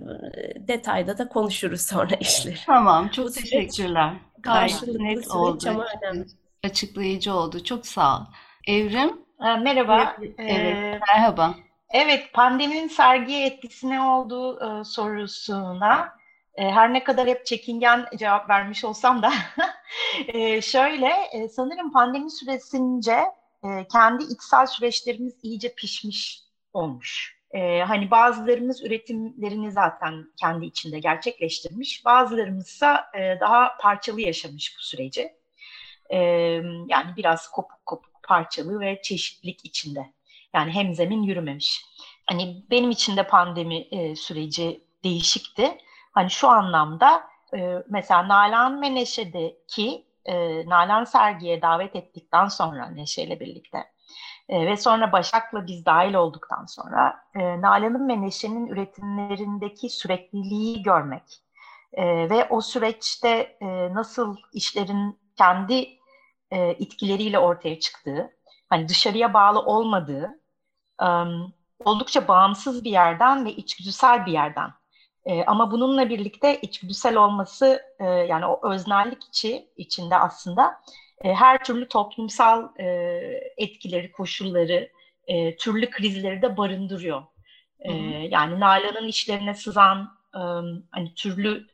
detayda 0.68 1.18
da 1.18 1.30
konuşuruz 1.30 1.82
sonra 1.82 2.16
işleri. 2.16 2.58
Tamam, 2.66 3.10
çok 3.10 3.34
teşekkürler. 3.34 4.14
Gayet 4.40 4.88
net 4.88 5.28
oldu. 5.28 5.70
Ama 5.70 5.86
önemli. 6.02 6.26
Açıklayıcı 6.64 7.34
oldu. 7.34 7.64
Çok 7.64 7.88
sağ 7.88 8.18
ol. 8.18 8.22
Evrim? 8.68 9.22
Merhaba. 9.40 10.16
Evet, 10.20 10.34
evet. 10.38 11.02
merhaba. 11.14 11.56
Evet, 11.94 12.34
pandeminin 12.34 12.88
sergiye 12.88 13.46
etkisi 13.46 13.90
ne 13.90 14.02
olduğu 14.02 14.80
e, 14.80 14.84
sorusuna 14.84 16.21
her 16.56 16.94
ne 16.94 17.04
kadar 17.04 17.28
hep 17.28 17.46
çekingen 17.46 18.06
cevap 18.18 18.50
vermiş 18.50 18.86
olsam 18.86 19.22
da 19.22 19.34
e, 20.28 20.62
şöyle 20.62 21.08
e, 21.08 21.50
sanırım 21.50 21.92
pandemi 21.92 22.32
süresince 22.32 23.18
e, 23.64 23.88
kendi 23.92 24.24
içsel 24.24 24.66
süreçlerimiz 24.66 25.34
iyice 25.44 25.74
pişmiş 25.76 26.42
olmuş. 26.74 27.42
Hani 27.88 28.12
bazılarımız 28.12 28.84
üretimlerini 28.84 29.72
zaten 29.72 30.26
kendi 30.38 30.66
içinde 30.66 31.00
gerçekleştirmiş, 31.00 32.06
bazılarımızsa 32.06 33.12
daha 33.40 33.78
parçalı 33.78 34.22
yaşamış 34.22 34.76
bu 34.78 34.84
süreci. 34.84 35.34
Yani 36.88 37.16
biraz 37.18 37.48
kopuk 37.48 37.86
kopuk 37.86 38.24
parçalı 38.24 38.80
ve 38.80 39.02
çeşitlilik 39.04 39.66
içinde. 39.66 40.14
Yani 40.56 40.72
hem 40.72 40.96
zemin 40.96 41.24
yürümemiş. 41.24 41.86
Hani 42.26 42.64
benim 42.72 42.92
için 42.92 43.18
de 43.18 43.28
pandemi 43.28 43.88
süreci 44.16 44.82
değişikti. 45.04 45.78
Hani 46.12 46.30
şu 46.30 46.50
anlamda 46.50 47.24
e, 47.56 47.84
mesela 47.90 48.28
Nalan 48.28 48.82
ve 48.82 48.96
Neşe'deki 48.96 50.06
e, 50.26 50.66
Nalan 50.70 51.04
sergiye 51.04 51.62
davet 51.62 51.96
ettikten 51.96 52.48
sonra 52.48 52.90
Neşe 52.90 53.22
ile 53.24 53.40
birlikte 53.40 53.78
e, 54.50 54.66
ve 54.66 54.78
sonra 54.78 55.12
Başak'la 55.12 55.68
biz 55.68 55.86
dahil 55.86 56.14
olduktan 56.14 56.66
sonra 56.66 57.24
e, 57.36 57.62
Nalan'ın 57.62 58.10
ve 58.10 58.22
Neşe'nin 58.22 58.68
üretimlerindeki 58.68 59.90
sürekliliği 59.90 60.84
görmek 60.84 61.44
e, 61.94 62.30
ve 62.30 62.48
o 62.50 62.62
süreçte 62.62 63.58
e, 63.62 63.94
nasıl 63.94 64.38
işlerin 64.54 65.20
kendi 65.38 65.74
e, 66.52 66.60
etkileriyle 66.60 67.40
ortaya 67.40 67.80
çıktığı, 67.80 68.32
hani 68.70 68.88
dışarıya 68.90 69.34
bağlı 69.34 69.60
olmadığı, 69.60 70.42
e, 71.02 71.08
oldukça 71.86 72.28
bağımsız 72.28 72.84
bir 72.84 72.92
yerden 72.92 73.46
ve 73.46 73.52
içgüdüsel 73.52 74.26
bir 74.26 74.32
yerden 74.32 74.81
e, 75.26 75.44
ama 75.44 75.72
bununla 75.72 76.10
birlikte 76.10 76.60
içgüdüsel 76.62 77.16
olması 77.16 77.82
e, 78.00 78.06
yani 78.06 78.46
o 78.46 78.72
öznellik 78.72 79.24
içi 79.24 79.70
içinde 79.78 80.18
aslında 80.18 80.82
e, 81.24 81.34
her 81.34 81.64
türlü 81.64 81.88
toplumsal 81.88 82.70
e, 82.80 82.86
etkileri, 83.58 84.12
koşulları, 84.12 84.90
e, 85.28 85.56
türlü 85.58 85.90
krizleri 85.90 86.42
de 86.42 86.58
barındırıyor. 86.58 87.24
E, 87.80 87.94
yani 88.32 88.60
Nalan'ın 88.60 89.08
işlerine 89.08 89.54
sızan 89.54 90.18
e, 90.36 90.42
hani 90.92 91.14
türlü 91.16 91.68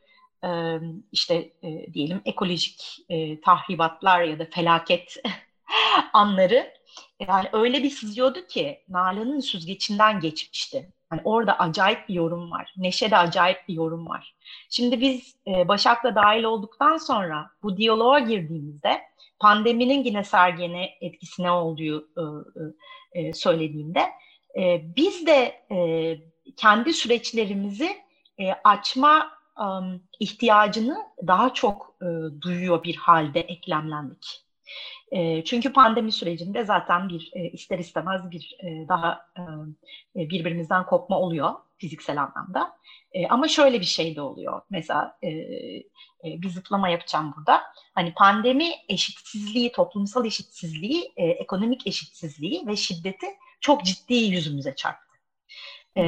e, 0.44 0.78
işte 1.12 1.34
e, 1.62 1.94
diyelim 1.94 2.22
ekolojik 2.24 3.04
e, 3.08 3.40
tahribatlar 3.40 4.22
ya 4.22 4.38
da 4.38 4.44
felaket 4.50 5.16
anları 6.12 6.74
yani 7.28 7.48
öyle 7.52 7.82
bir 7.82 7.90
sızıyordu 7.90 8.46
ki 8.46 8.84
Nalan'ın 8.88 9.40
süzgecinden 9.40 10.20
geçmişti. 10.20 10.92
Yani 11.12 11.22
orada 11.24 11.58
acayip 11.58 12.08
bir 12.08 12.14
yorum 12.14 12.50
var. 12.50 12.74
Neşe'de 12.76 13.16
acayip 13.16 13.68
bir 13.68 13.74
yorum 13.74 14.08
var. 14.08 14.34
Şimdi 14.70 15.00
biz 15.00 15.36
e, 15.46 15.68
Başak'la 15.68 16.14
dahil 16.14 16.44
olduktan 16.44 16.96
sonra 16.96 17.50
bu 17.62 17.76
diyaloğa 17.76 18.18
girdiğimizde 18.18 19.02
pandeminin 19.38 20.04
yine 20.04 20.24
sergine 20.24 20.90
etkisine 21.00 21.50
olduğu 21.50 22.00
e, 22.00 22.22
e, 23.14 23.28
e, 23.28 23.32
söylediğimde 23.32 24.02
e, 24.58 24.82
biz 24.96 25.26
de 25.26 25.62
e, 25.70 25.78
kendi 26.56 26.92
süreçlerimizi 26.92 27.96
e, 28.40 28.52
açma 28.64 29.30
e, 29.58 29.66
ihtiyacını 30.20 30.96
daha 31.26 31.54
çok 31.54 31.94
e, 32.02 32.06
duyuyor 32.40 32.84
bir 32.84 32.96
halde 32.96 33.40
eklemlendik. 33.40 34.47
E, 35.12 35.44
çünkü 35.44 35.72
pandemi 35.72 36.12
sürecinde 36.12 36.64
zaten 36.64 37.08
bir 37.08 37.30
e, 37.34 37.50
ister 37.50 37.78
istemez 37.78 38.30
bir 38.30 38.56
e, 38.62 38.88
daha 38.88 39.26
e, 40.16 40.30
birbirimizden 40.30 40.86
kopma 40.86 41.18
oluyor 41.18 41.54
fiziksel 41.78 42.22
anlamda. 42.22 42.78
E, 43.12 43.28
ama 43.28 43.48
şöyle 43.48 43.80
bir 43.80 43.86
şey 43.86 44.16
de 44.16 44.20
oluyor. 44.20 44.62
Mesela 44.70 45.18
e, 45.22 45.28
e, 45.28 45.84
bir 46.24 46.48
zıplama 46.48 46.88
yapacağım 46.88 47.34
burada. 47.36 47.62
Hani 47.94 48.14
pandemi 48.14 48.70
eşitsizliği, 48.88 49.72
toplumsal 49.72 50.26
eşitsizliği, 50.26 51.12
e, 51.16 51.26
ekonomik 51.26 51.86
eşitsizliği 51.86 52.66
ve 52.66 52.76
şiddeti 52.76 53.26
çok 53.60 53.84
ciddi 53.84 54.14
yüzümüze 54.14 54.74
çarptı. 54.74 55.08
E, 55.96 56.04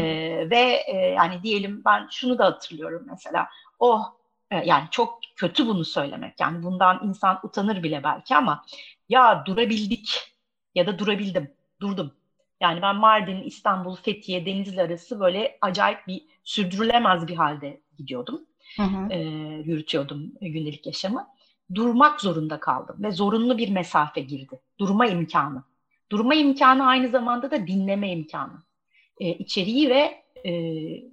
ve 0.51 0.83
e, 0.87 0.97
yani 0.97 1.43
diyelim 1.43 1.83
ben 1.85 2.09
şunu 2.11 2.39
da 2.39 2.45
hatırlıyorum 2.45 3.07
mesela. 3.11 3.49
Oh 3.79 4.20
yani 4.51 4.85
çok 4.91 5.21
kötü 5.37 5.67
bunu 5.67 5.85
söylemek. 5.85 6.41
Yani 6.41 6.63
bundan 6.63 7.01
insan 7.09 7.41
utanır 7.43 7.83
bile 7.83 8.05
belki 8.05 8.37
ama 8.37 8.65
ya 9.09 9.47
durabildik 9.47 10.35
ya 10.75 10.87
da 10.87 10.99
durabildim, 10.99 11.51
durdum. 11.81 12.13
Yani 12.61 12.83
ben 12.83 12.97
Mardin, 12.97 13.43
İstanbul, 13.43 13.97
Fethiye, 13.97 14.47
Denizli 14.47 14.83
arası 14.83 15.21
böyle 15.21 15.59
acayip 15.61 16.07
bir 16.07 16.23
sürdürülemez 16.45 17.29
bir 17.29 17.37
halde 17.37 17.81
gidiyordum. 17.99 18.41
Hı 18.77 18.83
hı. 18.83 19.13
E, 19.13 19.19
yürütüyordum 19.65 20.33
gündelik 20.41 20.87
yaşamı. 20.87 21.29
Durmak 21.75 22.21
zorunda 22.21 22.61
kaldım 22.61 22.97
ve 23.03 23.11
zorunlu 23.11 23.59
bir 23.59 23.71
mesafe 23.71 24.21
girdi. 24.21 24.61
Durma 24.79 25.07
imkanı. 25.07 25.65
Durma 26.13 26.35
imkanı 26.35 26.87
aynı 26.87 27.09
zamanda 27.09 27.51
da 27.51 27.67
dinleme 27.67 28.11
imkanı. 28.11 28.63
E, 29.21 29.29
içeriği 29.29 29.91
ve 29.91 30.25
e, 30.47 30.53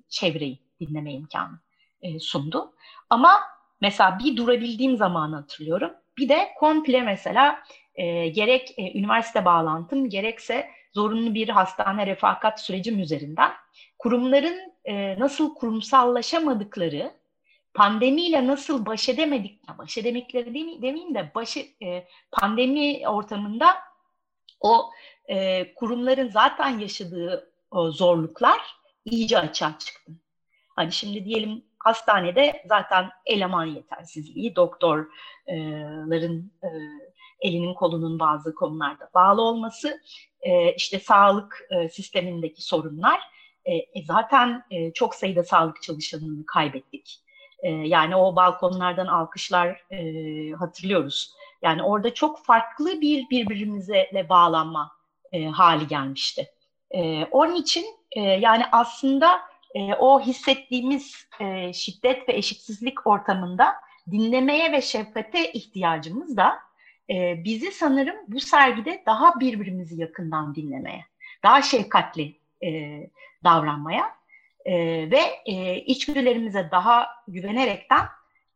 çevreyi 0.10 0.60
dinleme 0.80 1.14
imkanı 1.14 1.60
e, 2.02 2.20
sundu. 2.20 2.74
Ama 3.10 3.40
mesela 3.82 4.20
bir 4.20 4.38
durabildiğim 4.38 4.98
zamanı 4.98 5.36
hatırlıyorum. 5.36 5.92
Bir 6.18 6.30
de 6.30 6.50
komple 6.60 7.02
mesela 7.02 7.64
e, 7.96 8.28
gerek 8.28 8.74
e, 8.78 9.00
üniversite 9.00 9.46
bağlantım 9.46 10.10
gerekse 10.10 10.68
zorunlu 10.94 11.34
bir 11.34 11.50
hastane 11.50 12.08
refakat 12.08 12.62
sürecim 12.62 13.00
üzerinden 13.00 13.52
kurumların 14.00 14.74
e, 14.86 15.20
nasıl 15.20 15.56
kurumsallaşamadıkları, 15.56 17.12
pandemiyle 17.74 18.48
nasıl 18.48 18.86
baş 18.86 19.10
edemedik, 19.10 19.78
baş 19.78 19.98
edemekleri 19.98 20.54
demeyeyim, 20.82 21.16
de 21.16 21.32
başı, 21.36 21.60
e, 21.84 22.08
pandemi 22.32 23.08
ortamında 23.08 23.76
o 24.62 24.90
e, 25.28 25.74
kurumların 25.74 26.30
zaten 26.30 26.80
yaşadığı 26.80 27.52
o 27.72 27.92
zorluklar 27.92 28.62
iyice 29.06 29.40
açığa 29.40 29.78
çıktı. 29.80 30.12
Hani 30.76 30.92
şimdi 30.92 31.26
diyelim 31.26 31.64
hastanede 31.80 32.64
zaten 32.66 33.10
eleman 33.26 33.66
yetersizliği, 33.66 34.56
doktorların 34.56 36.52
e, 36.64 36.68
elinin 37.42 37.74
kolunun 37.74 38.20
bazı 38.20 38.56
konularda 38.56 39.10
bağlı 39.14 39.42
olması, 39.42 40.02
e, 40.42 40.74
işte 40.74 41.00
sağlık 41.00 41.68
e, 41.70 41.90
sistemindeki 41.90 42.62
sorunlar, 42.62 43.20
zaten 44.06 44.64
çok 44.94 45.16
sayıda 45.16 45.44
sağlık 45.44 45.82
çalışanını 45.82 46.46
kaybettik. 46.46 47.20
Yani 47.64 48.16
o 48.16 48.36
balkonlardan 48.36 49.08
alkışlar 49.08 49.86
hatırlıyoruz. 50.60 51.34
Yani 51.62 51.84
orada 51.84 52.14
çok 52.14 52.46
farklı 52.46 53.02
bir 53.02 53.30
birbirimize 53.30 54.26
bağlanma 54.30 54.92
hali 55.54 55.88
gelmişti. 55.88 56.48
Onun 57.32 57.56
için 57.56 57.86
yani 58.16 58.64
aslında 58.72 59.42
e, 59.78 59.94
o 59.96 60.22
hissettiğimiz 60.22 61.28
e, 61.40 61.74
şiddet 61.74 62.30
ve 62.30 62.34
eşitsizlik 62.34 63.08
ortamında 63.08 63.76
dinlemeye 64.12 64.72
ve 64.72 64.82
şefkate 64.82 65.52
ihtiyacımız 65.52 66.38
da 66.38 66.60
e, 67.10 67.44
bizi 67.44 67.72
sanırım 67.72 68.16
bu 68.28 68.40
sergide 68.40 69.04
daha 69.06 69.40
birbirimizi 69.40 70.02
yakından 70.02 70.56
dinlemeye, 70.56 71.06
daha 71.44 71.62
şefkatli 71.62 72.36
e, 72.64 73.00
davranmaya 73.44 74.16
e, 74.66 74.76
ve 75.12 75.22
e, 75.46 75.76
içgüdülerimize 75.76 76.70
daha 76.72 77.08
güvenerekten 77.28 78.06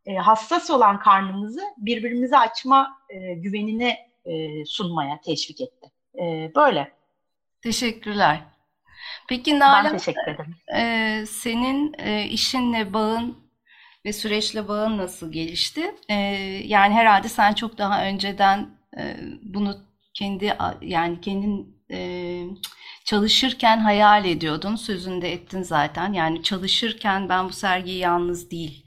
e, 0.06 0.16
hassas 0.16 0.70
olan 0.70 1.00
karnımızı 1.00 1.62
birbirimize 1.78 2.38
açma 2.38 2.98
e, 3.10 3.34
güvenini 3.34 3.98
e, 4.26 4.66
sunmaya 4.66 5.22
teşvik 5.22 5.62
etti. 5.62 5.92
E, 6.20 6.52
böyle. 6.56 6.92
Teşekkürler. 7.62 8.51
Peki 9.30 9.60
Nalan, 9.60 9.86
ben 9.86 9.98
teşekkür 9.98 10.32
ederim. 10.32 10.56
E, 10.76 11.26
senin 11.26 11.96
e, 12.00 12.26
işinle 12.26 12.94
bağın 12.94 13.38
ve 14.06 14.14
süreçle 14.14 14.68
bağın 14.68 14.98
nasıl 14.98 15.32
gelişti? 15.32 15.96
E, 16.10 16.16
yani 16.66 16.94
herhalde 16.94 17.30
sen 17.30 17.54
çok 17.54 17.78
daha 17.78 18.06
önceden 18.06 18.70
e, 18.98 19.16
bunu 19.42 19.78
kendi 20.14 20.58
yani 20.82 21.22
kendin 21.22 21.84
e, 21.92 22.44
çalışırken 23.06 23.78
hayal 23.78 24.26
ediyordun. 24.26 24.76
Sözünde 24.76 25.32
ettin 25.32 25.62
zaten. 25.64 26.14
Yani 26.14 26.44
çalışırken 26.44 27.30
ben 27.30 27.50
bu 27.50 27.54
sergiyi 27.54 27.98
yalnız 27.98 28.52
değil 28.52 28.86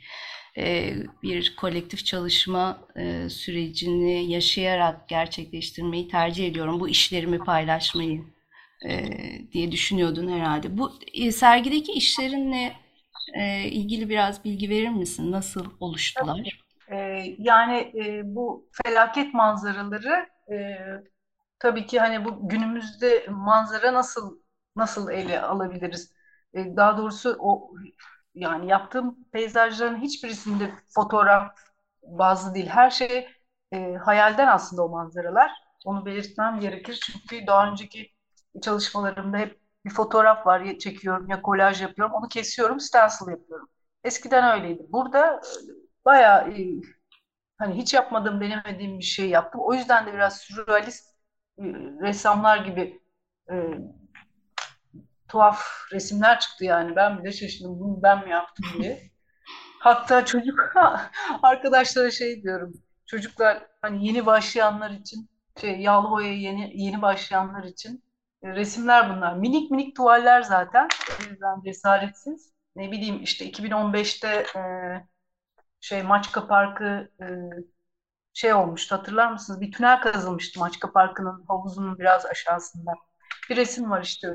e, 0.59 0.95
bir 1.23 1.57
kolektif 1.57 2.05
çalışma 2.05 2.79
e, 2.97 3.29
sürecini 3.29 4.31
yaşayarak 4.33 5.09
gerçekleştirmeyi 5.09 6.09
tercih 6.09 6.47
ediyorum. 6.47 6.81
Bu 6.81 6.89
işlerimi 6.89 7.39
paylaşmayı 7.39 8.25
e, 8.85 9.53
diye 9.53 9.73
düşünüyordun 9.73 10.29
herhalde. 10.29 10.79
Bu 10.79 10.93
e, 11.15 11.33
sergideki 11.33 11.93
işlerinle 11.93 12.73
e, 13.35 13.65
ilgili 13.65 14.09
biraz 14.09 14.45
bilgi 14.45 14.71
verir 14.71 14.89
misin? 14.89 15.33
Nasıl 15.33 15.67
oluştular? 15.81 16.59
E, 16.93 16.97
yani 17.39 17.93
e, 18.05 18.23
bu 18.35 18.69
felaket 18.85 19.35
manzaraları 19.35 20.27
e, 20.53 20.77
tabii 21.59 21.87
ki 21.87 22.01
hani 22.01 22.25
bu 22.25 22.49
günümüzde 22.49 23.27
manzara 23.29 23.95
nasıl 23.95 24.39
nasıl 24.77 25.11
ele 25.11 25.43
alabiliriz? 25.43 26.15
E, 26.55 26.77
daha 26.77 26.99
doğrusu 26.99 27.37
o 27.41 27.75
yani 28.35 28.69
yaptığım 28.71 29.19
peyzajların 29.33 30.03
hiçbirisinde 30.03 30.71
fotoğraf 30.95 31.53
bazı 32.03 32.55
değil. 32.55 32.67
Her 32.67 32.91
şey 32.91 33.29
e, 33.73 33.95
hayalden 33.95 34.47
aslında 34.47 34.85
o 34.85 34.89
manzaralar. 34.89 35.51
Onu 35.85 36.07
belirtmem 36.07 36.61
gerekir 36.61 37.01
çünkü 37.03 37.47
daha 37.47 37.71
önceki 37.71 38.14
çalışmalarımda 38.63 39.39
hep 39.39 39.61
bir 39.85 39.91
fotoğraf 39.91 40.47
var 40.47 40.61
ya 40.61 40.79
çekiyorum 40.79 41.31
ya 41.31 41.43
kolaj 41.43 41.83
yapıyorum 41.83 42.15
onu 42.15 42.29
kesiyorum 42.29 42.81
stencil 42.81 43.29
yapıyorum. 43.31 43.69
Eskiden 44.05 44.61
öyleydi. 44.61 44.83
Burada 44.89 45.37
e, 45.37 45.41
bayağı 46.05 46.51
e, 46.51 46.67
hani 47.59 47.75
hiç 47.77 47.95
yapmadığım 47.95 48.41
denemediğim 48.41 48.99
bir 48.99 49.05
şey 49.05 49.29
yaptım. 49.29 49.61
O 49.65 49.75
yüzden 49.75 50.07
de 50.07 50.13
biraz 50.15 50.37
sürrealist 50.37 51.09
e, 51.59 51.63
ressamlar 52.03 52.59
gibi 52.59 53.03
e, 53.51 53.55
tuhaf 55.29 55.65
resimler 55.93 56.41
çıktı 56.41 56.65
yani. 56.65 56.97
Ben 56.97 57.19
bile 57.19 57.33
şaşırdım. 57.33 57.81
Bunu 57.81 58.03
ben 58.03 58.25
mi 58.25 58.31
yaptım 58.31 58.67
diye. 58.79 59.11
Hatta 59.81 60.25
çocuk 60.25 60.73
arkadaşlara 61.43 62.11
şey 62.11 62.43
diyorum. 62.43 62.73
Çocuklar 63.07 63.67
hani 63.83 64.07
yeni 64.07 64.27
başlayanlar 64.27 64.91
için 64.91 65.31
şey 65.61 65.81
yağlı 65.81 66.11
boya 66.11 66.33
yeni 66.33 66.83
yeni 66.83 67.03
başlayanlar 67.03 67.65
için 67.65 68.05
resimler 68.45 69.17
bunlar. 69.17 69.35
Minik 69.35 69.71
minik 69.71 69.97
tuvaller 69.97 70.43
zaten. 70.43 70.89
O 71.21 71.31
yüzden 71.31 71.63
cesaretsiz. 71.65 72.55
Ne 72.77 72.91
bileyim 72.93 73.23
işte 73.23 73.45
2015'te 73.45 74.29
e, 74.57 74.61
şey 75.81 76.03
Maçka 76.03 76.47
Parkı 76.47 77.11
e, 77.21 77.27
şey 78.33 78.55
olmuştu 78.55 78.95
hatırlar 78.97 79.33
mısınız? 79.33 79.61
Bir 79.61 79.73
tünel 79.73 80.01
kazılmıştı 80.01 80.61
Maçka 80.61 80.93
Parkı'nın 80.93 81.45
havuzunun 81.49 81.99
biraz 81.99 82.27
aşağısında. 82.27 82.93
Bir 83.51 83.57
resim 83.57 83.91
var 83.91 84.03
işte 84.03 84.29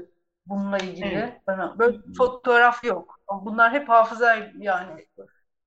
bununla 0.45 0.77
ilgili. 0.77 1.05
Evet. 1.05 1.41
Bana 1.47 1.79
böyle 1.79 1.97
fotoğraf 2.17 2.83
yok. 2.83 3.19
Bunlar 3.41 3.73
hep 3.73 3.89
hafıza 3.89 4.35
yani 4.57 5.07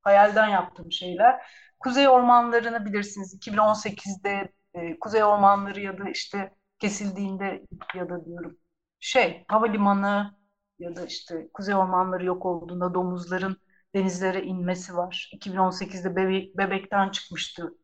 hayalden 0.02 0.48
yaptığım 0.48 0.92
şeyler. 0.92 1.46
Kuzey 1.80 2.08
ormanlarını 2.08 2.84
bilirsiniz. 2.84 3.34
2018'de 3.34 4.52
e, 4.74 4.98
Kuzey 4.98 5.24
ormanları 5.24 5.80
ya 5.80 5.98
da 5.98 6.10
işte 6.10 6.52
kesildiğinde 6.82 7.66
ya 7.94 8.08
da 8.08 8.24
diyorum 8.24 8.56
şey 9.00 9.44
havalimanı 9.48 10.34
ya 10.78 10.96
da 10.96 11.06
işte 11.06 11.48
kuzey 11.54 11.74
ormanları 11.74 12.24
yok 12.24 12.46
olduğunda 12.46 12.94
domuzların 12.94 13.56
denizlere 13.94 14.42
inmesi 14.42 14.96
var. 14.96 15.30
2018'de 15.32 16.16
bebe 16.16 16.58
bebekten 16.58 17.08
çıkmıştı 17.08 17.74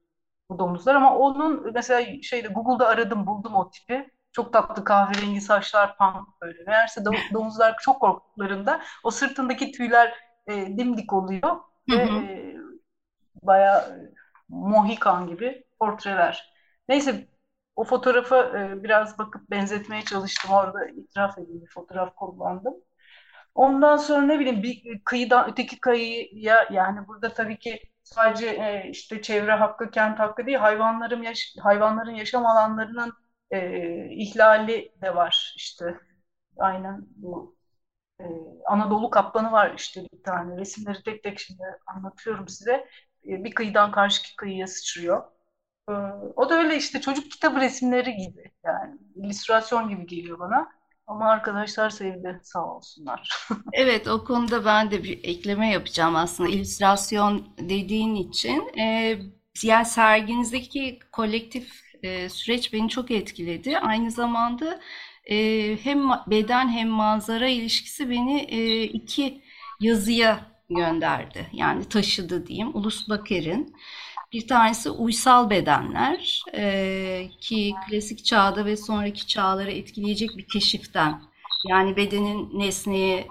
bu 0.51 0.59
domuzlar 0.59 0.95
ama 0.95 1.19
onun 1.19 1.73
mesela 1.75 2.23
şeyde 2.23 2.49
Google'da 2.49 2.89
aradım 2.89 3.27
buldum 3.27 3.55
o 3.55 3.71
tipi. 3.71 4.11
Çok 4.33 4.53
tatlı 4.53 4.85
kahverengi 4.85 5.41
saçlar 5.41 5.97
pamuk 5.97 6.41
böyle. 6.43 6.65
Meğerse 6.65 7.05
domuzlar 7.35 7.77
çok 7.81 8.01
korktuklarında 8.01 8.81
o 9.05 9.11
sırtındaki 9.11 9.73
tüyler 9.73 10.15
e, 10.47 10.53
dimdik 10.79 11.13
oluyor 11.13 11.57
ve 11.91 11.97
e, 11.97 12.57
bayağı 13.43 14.11
mohikan 14.49 15.27
gibi 15.27 15.65
portreler. 15.81 16.55
Neyse 16.89 17.29
o 17.79 17.85
fotoğrafa 17.85 18.59
e, 18.59 18.83
biraz 18.85 19.19
bakıp 19.19 19.51
benzetmeye 19.51 20.03
çalıştım. 20.05 20.51
Orada 20.53 20.89
itiraf 20.89 21.39
edeyim 21.39 21.63
bir 21.63 21.71
fotoğraf 21.71 22.15
kullandım. 22.17 22.75
Ondan 23.55 23.97
sonra 23.97 24.23
ne 24.27 24.41
bileyim 24.41 24.63
bir 24.63 25.01
kıyıdan 25.05 25.51
öteki 25.51 25.81
kıyıya 25.81 26.69
yani 26.73 27.09
burada 27.09 27.35
tabii 27.35 27.59
ki 27.59 27.81
sadece 28.05 28.47
e, 28.49 28.91
işte 28.91 29.23
çevre 29.23 29.53
hakkı, 29.53 29.91
kent 29.91 30.19
hakkı 30.19 30.47
değil 30.47 30.59
hayvanların 30.59 31.23
yaş 31.23 31.55
hayvanların 31.63 32.15
yaşam 32.15 32.47
alanlarının 32.47 33.13
e, 33.51 33.59
ihlali 34.11 34.93
de 35.03 35.15
var 35.15 35.55
işte. 35.57 35.99
Aynen 36.59 37.07
bu 37.17 37.57
e, 38.21 38.25
Anadolu 38.67 39.11
kaplanı 39.11 39.53
var 39.53 39.75
işte 39.79 40.03
bir 40.15 40.23
tane. 40.23 40.59
Resimleri 40.61 41.03
tek 41.03 41.23
tek 41.25 41.39
şimdi 41.41 41.63
anlatıyorum 41.87 42.49
size. 42.49 42.73
E, 43.29 43.45
bir 43.45 43.55
kıyıdan 43.55 43.93
karşı 43.93 44.37
kıyıya 44.37 44.67
sıçrıyor. 44.67 45.38
O 46.37 46.49
da 46.49 46.59
öyle 46.59 46.77
işte 46.77 47.01
çocuk 47.01 47.31
kitabı 47.31 47.61
resimleri 47.61 48.17
gibi 48.17 48.51
yani 48.65 48.97
illüstrasyon 49.17 49.89
gibi 49.89 50.07
geliyor 50.07 50.39
bana. 50.39 50.69
Ama 51.07 51.31
arkadaşlar 51.31 51.91
sevdi 51.91 52.41
sağ 52.43 52.75
olsunlar. 52.77 53.49
Evet, 53.73 54.09
o 54.09 54.25
konuda 54.25 54.65
ben 54.65 54.91
de 54.91 55.05
bir 55.05 55.25
ekleme 55.25 55.71
yapacağım 55.71 56.17
aslında. 56.17 56.51
İllüstrasyon 56.51 57.49
dediğin 57.59 58.15
için. 58.15 58.79
Ee, 58.79 59.19
yani 59.63 59.85
serginizdeki 59.85 60.99
kolektif 61.13 61.83
e, 62.03 62.29
süreç 62.29 62.73
beni 62.73 62.89
çok 62.89 63.11
etkiledi. 63.11 63.79
Aynı 63.79 64.11
zamanda 64.11 64.81
e, 65.31 65.37
hem 65.83 66.09
beden 66.27 66.69
hem 66.69 66.89
manzara 66.89 67.49
ilişkisi 67.49 68.11
beni 68.11 68.41
e, 68.41 68.83
iki 68.83 69.43
yazıya 69.81 70.41
gönderdi. 70.71 71.47
Yani 71.53 71.85
taşıdı 71.89 72.47
diyeyim. 72.47 72.77
Ulus 72.77 73.09
Baker'in. 73.09 73.75
Bir 74.33 74.47
tanesi 74.47 74.91
uysal 74.91 75.51
bedenler 75.51 76.43
e, 76.55 77.31
ki 77.41 77.75
klasik 77.89 78.25
çağda 78.25 78.65
ve 78.65 78.77
sonraki 78.77 79.27
çağları 79.27 79.71
etkileyecek 79.71 80.31
bir 80.37 80.47
keşiften 80.49 81.23
yani 81.69 81.97
bedenin 81.97 82.59
nesneye 82.59 83.29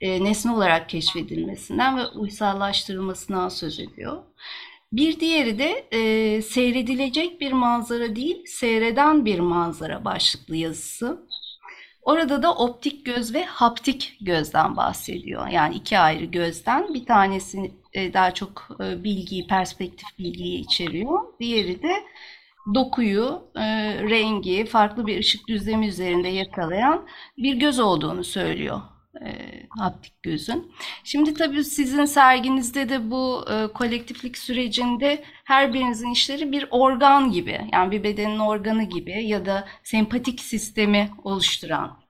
e, 0.00 0.24
nesne 0.24 0.52
olarak 0.52 0.88
keşfedilmesinden 0.88 1.96
ve 1.96 2.06
uysallaştırılmasından 2.06 3.48
söz 3.48 3.80
ediyor. 3.80 4.22
Bir 4.92 5.20
diğeri 5.20 5.58
de 5.58 5.86
e, 5.92 6.42
seyredilecek 6.42 7.40
bir 7.40 7.52
manzara 7.52 8.16
değil, 8.16 8.42
seyreden 8.46 9.24
bir 9.24 9.38
manzara 9.38 10.04
başlıklı 10.04 10.56
yazısı. 10.56 11.26
Orada 12.02 12.42
da 12.42 12.54
optik 12.54 13.06
göz 13.06 13.34
ve 13.34 13.44
haptik 13.44 14.18
gözden 14.20 14.76
bahsediyor. 14.76 15.48
Yani 15.48 15.74
iki 15.74 15.98
ayrı 15.98 16.24
gözden. 16.24 16.94
Bir 16.94 17.04
tanesi 17.04 17.72
daha 17.94 18.34
çok 18.34 18.68
e, 18.80 19.04
bilgiyi, 19.04 19.46
perspektif 19.46 20.08
bilgiyi 20.18 20.60
içeriyor. 20.60 21.20
Diğeri 21.40 21.82
de 21.82 21.92
dokuyu, 22.74 23.42
e, 23.56 23.62
rengi, 24.02 24.64
farklı 24.66 25.06
bir 25.06 25.18
ışık 25.18 25.48
düzlemi 25.48 25.86
üzerinde 25.86 26.28
yakalayan 26.28 27.06
bir 27.38 27.54
göz 27.54 27.80
olduğunu 27.80 28.24
söylüyor 28.24 28.80
e, 29.20 29.28
haptik 29.78 30.22
gözün. 30.22 30.72
Şimdi 31.04 31.34
tabii 31.34 31.64
sizin 31.64 32.04
serginizde 32.04 32.88
de 32.88 33.10
bu 33.10 33.44
e, 33.50 33.66
kolektiflik 33.66 34.38
sürecinde 34.38 35.24
her 35.44 35.74
birinizin 35.74 36.10
işleri 36.10 36.52
bir 36.52 36.68
organ 36.70 37.30
gibi, 37.30 37.60
yani 37.72 37.90
bir 37.90 38.04
bedenin 38.04 38.38
organı 38.38 38.82
gibi 38.82 39.26
ya 39.26 39.46
da 39.46 39.68
sempatik 39.82 40.40
sistemi 40.40 41.10
oluşturan 41.24 42.04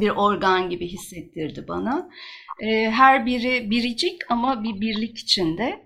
bir 0.00 0.10
organ 0.10 0.70
gibi 0.70 0.88
hissettirdi 0.88 1.64
bana. 1.68 2.10
E, 2.60 2.90
her 2.90 3.26
biri 3.26 3.70
biricik 3.70 4.30
ama 4.30 4.64
bir 4.64 4.80
birlik 4.80 5.18
içinde. 5.18 5.84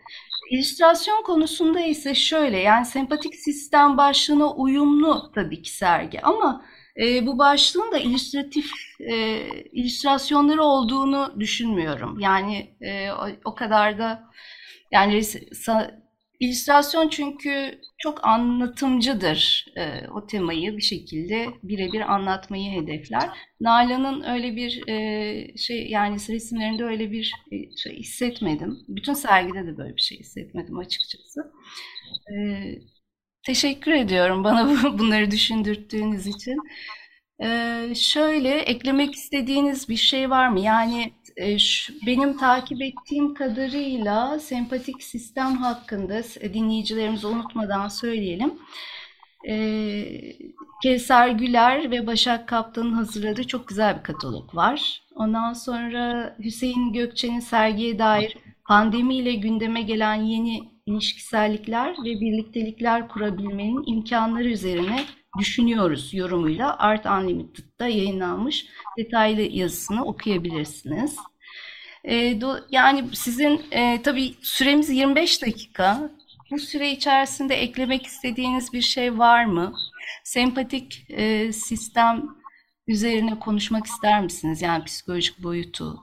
İllüstrasyon 0.51 1.23
konusunda 1.23 1.81
ise 1.81 2.15
şöyle, 2.15 2.59
yani 2.59 2.87
sempatik 2.87 3.35
sistem 3.35 3.97
başlığına 3.97 4.55
uyumlu 4.55 5.33
tabii 5.35 5.63
ki 5.63 5.71
sergi 5.71 6.23
ama 6.23 6.65
e, 7.01 7.27
bu 7.27 7.39
başlığın 7.39 7.93
da 7.93 7.99
illüstratif 7.99 8.71
e, 9.01 9.15
illüstrasyonları 9.73 10.63
olduğunu 10.63 11.35
düşünmüyorum. 11.41 12.21
Yani 12.21 12.77
e, 12.81 13.11
o, 13.13 13.29
o 13.45 13.55
kadar 13.55 13.99
da 13.99 14.25
yani 14.93 15.23
illüstrasyon 16.41 17.09
çünkü 17.09 17.81
çok 17.99 18.25
anlatımcıdır. 18.27 19.67
E, 19.77 20.09
o 20.09 20.27
temayı 20.27 20.77
bir 20.77 20.83
şekilde 20.83 21.47
birebir 21.63 22.15
anlatmayı 22.15 22.71
hedefler. 22.83 23.31
Nalan'ın 23.61 24.23
öyle 24.23 24.57
bir 24.57 24.89
e, 24.89 25.57
şey 25.57 25.91
yani 25.91 26.17
resimlerinde 26.29 26.85
öyle 26.85 27.11
bir 27.13 27.33
e, 27.53 27.77
şey 27.77 27.97
hissetmedim. 27.99 28.79
Bütün 28.89 29.15
sergide 29.15 29.67
de 29.67 29.77
böyle 29.79 29.97
bir 29.97 30.03
şey 30.03 30.19
hissetmedim 30.19 30.79
açıkçası. 30.79 31.53
E, 32.33 32.37
Teşekkür 33.47 33.93
ediyorum 33.93 34.45
bana 34.45 34.69
bunları 34.99 35.31
düşündürttüğünüz 35.31 36.27
için. 36.27 36.59
Ee, 37.43 37.93
şöyle 37.97 38.59
eklemek 38.59 39.15
istediğiniz 39.15 39.89
bir 39.89 39.97
şey 39.97 40.31
var 40.31 40.49
mı? 40.49 40.61
Yani 40.61 41.13
e, 41.37 41.59
şu, 41.59 41.93
benim 42.07 42.37
takip 42.37 42.83
ettiğim 42.83 43.35
kadarıyla 43.35 44.39
sempatik 44.39 45.03
sistem 45.03 45.57
hakkında 45.57 46.23
dinleyicilerimizi 46.55 47.27
unutmadan 47.27 47.89
söyleyelim. 47.89 48.55
Ee, 49.49 50.33
Kevser 50.83 51.29
Güler 51.29 51.91
ve 51.91 52.07
Başak 52.07 52.49
Kaptan'ın 52.49 52.93
hazırladığı 52.93 53.47
çok 53.47 53.69
güzel 53.69 53.99
bir 53.99 54.03
katalog 54.03 54.55
var. 54.55 55.03
Ondan 55.15 55.53
sonra 55.53 56.35
Hüseyin 56.39 56.93
Gökçe'nin 56.93 57.41
sergiye 57.41 57.99
dair 57.99 58.37
pandemiyle 58.65 59.35
gündeme 59.35 59.83
gelen 59.83 60.15
yeni 60.15 60.71
ilişkisellikler 60.87 61.91
ve 61.91 62.21
birliktelikler 62.21 63.09
kurabilmenin 63.09 63.85
imkanları 63.87 64.49
üzerine 64.49 65.05
düşünüyoruz 65.39 66.15
yorumuyla 66.15 66.79
Art 66.79 67.07
Unlimited'da 67.07 67.89
yayınlanmış 67.89 68.67
detaylı 68.99 69.41
yazısını 69.41 70.05
okuyabilirsiniz. 70.05 71.17
E, 72.05 72.41
do, 72.41 72.57
yani 72.71 73.05
sizin 73.13 73.63
e, 73.71 74.03
tabii 74.03 74.35
süremiz 74.43 74.91
25 74.91 75.43
dakika. 75.43 76.11
Bu 76.51 76.59
süre 76.59 76.91
içerisinde 76.91 77.55
eklemek 77.55 78.07
istediğiniz 78.07 78.73
bir 78.73 78.81
şey 78.83 79.19
var 79.19 79.45
mı? 79.45 79.75
Sempatik 80.25 81.07
e, 81.09 81.53
sistem 81.53 82.25
üzerine 82.87 83.39
konuşmak 83.39 83.87
ister 83.87 84.23
misiniz? 84.23 84.63
Yani 84.63 84.85
psikolojik 84.85 85.43
boyutu 85.43 86.01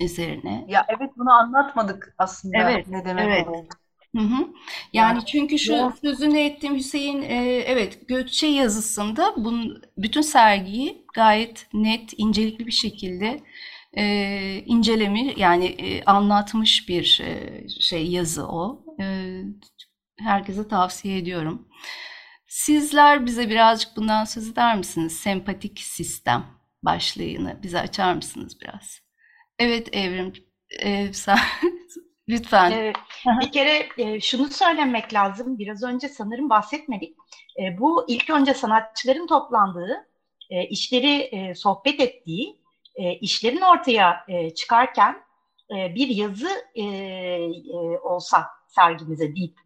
üzerine. 0.00 0.64
Ya 0.68 0.86
evet 0.88 1.10
bunu 1.16 1.32
anlatmadık 1.32 2.14
aslında 2.18 2.58
Evet, 2.58 2.88
ne 2.88 3.04
demek 3.04 3.24
evet. 3.28 3.48
olduğunu. 3.48 3.81
Hı 4.16 4.22
hı. 4.22 4.48
Yani 4.92 5.26
çünkü 5.26 5.58
şu 5.58 5.72
bu 5.72 5.92
sözünü 6.00 6.38
ettiğim 6.38 6.76
Hüseyin 6.76 7.22
e, 7.22 7.62
evet 7.66 8.08
Gökçe 8.08 8.46
yazısında 8.46 9.34
bunun 9.36 9.82
bütün 9.98 10.20
sergiyi 10.22 11.06
gayet 11.14 11.66
net, 11.72 12.12
incelikli 12.16 12.66
bir 12.66 12.72
şekilde 12.72 13.40
e, 13.96 14.62
incelemi 14.66 15.34
yani 15.36 15.66
e, 15.66 16.04
anlatmış 16.04 16.88
bir 16.88 17.20
e, 17.24 17.68
şey 17.68 18.06
yazı 18.06 18.48
o. 18.48 18.84
E, 19.00 19.36
herkese 20.18 20.68
tavsiye 20.68 21.18
ediyorum. 21.18 21.68
Sizler 22.46 23.26
bize 23.26 23.50
birazcık 23.50 23.96
bundan 23.96 24.24
söz 24.24 24.48
eder 24.48 24.78
misiniz? 24.78 25.12
Sempatik 25.12 25.80
sistem 25.80 26.46
başlığını 26.82 27.60
bize 27.62 27.80
açar 27.80 28.14
mısınız 28.14 28.60
biraz? 28.60 29.00
Evet 29.58 29.88
Evrim, 29.92 30.32
e, 30.80 31.12
sen 31.12 31.38
lütfen. 32.28 32.70
Evet, 32.70 32.96
bir 33.40 33.52
kere 33.52 33.88
e, 33.98 34.20
şunu 34.20 34.48
söylemek 34.48 35.14
lazım. 35.14 35.58
Biraz 35.58 35.82
önce 35.82 36.08
sanırım 36.08 36.50
bahsetmedik. 36.50 37.16
E, 37.58 37.78
bu 37.78 38.04
ilk 38.08 38.30
önce 38.30 38.54
sanatçıların 38.54 39.26
toplandığı, 39.26 40.08
e, 40.50 40.64
işleri 40.66 41.20
e, 41.20 41.54
sohbet 41.54 42.00
ettiği, 42.00 42.58
e, 42.94 43.14
işlerin 43.14 43.60
ortaya 43.60 44.24
e, 44.28 44.54
çıkarken 44.54 45.22
bir 45.70 46.08
yazı 46.08 46.48
olsa 48.02 48.46
sergimize 48.66 49.36
deyip 49.36 49.58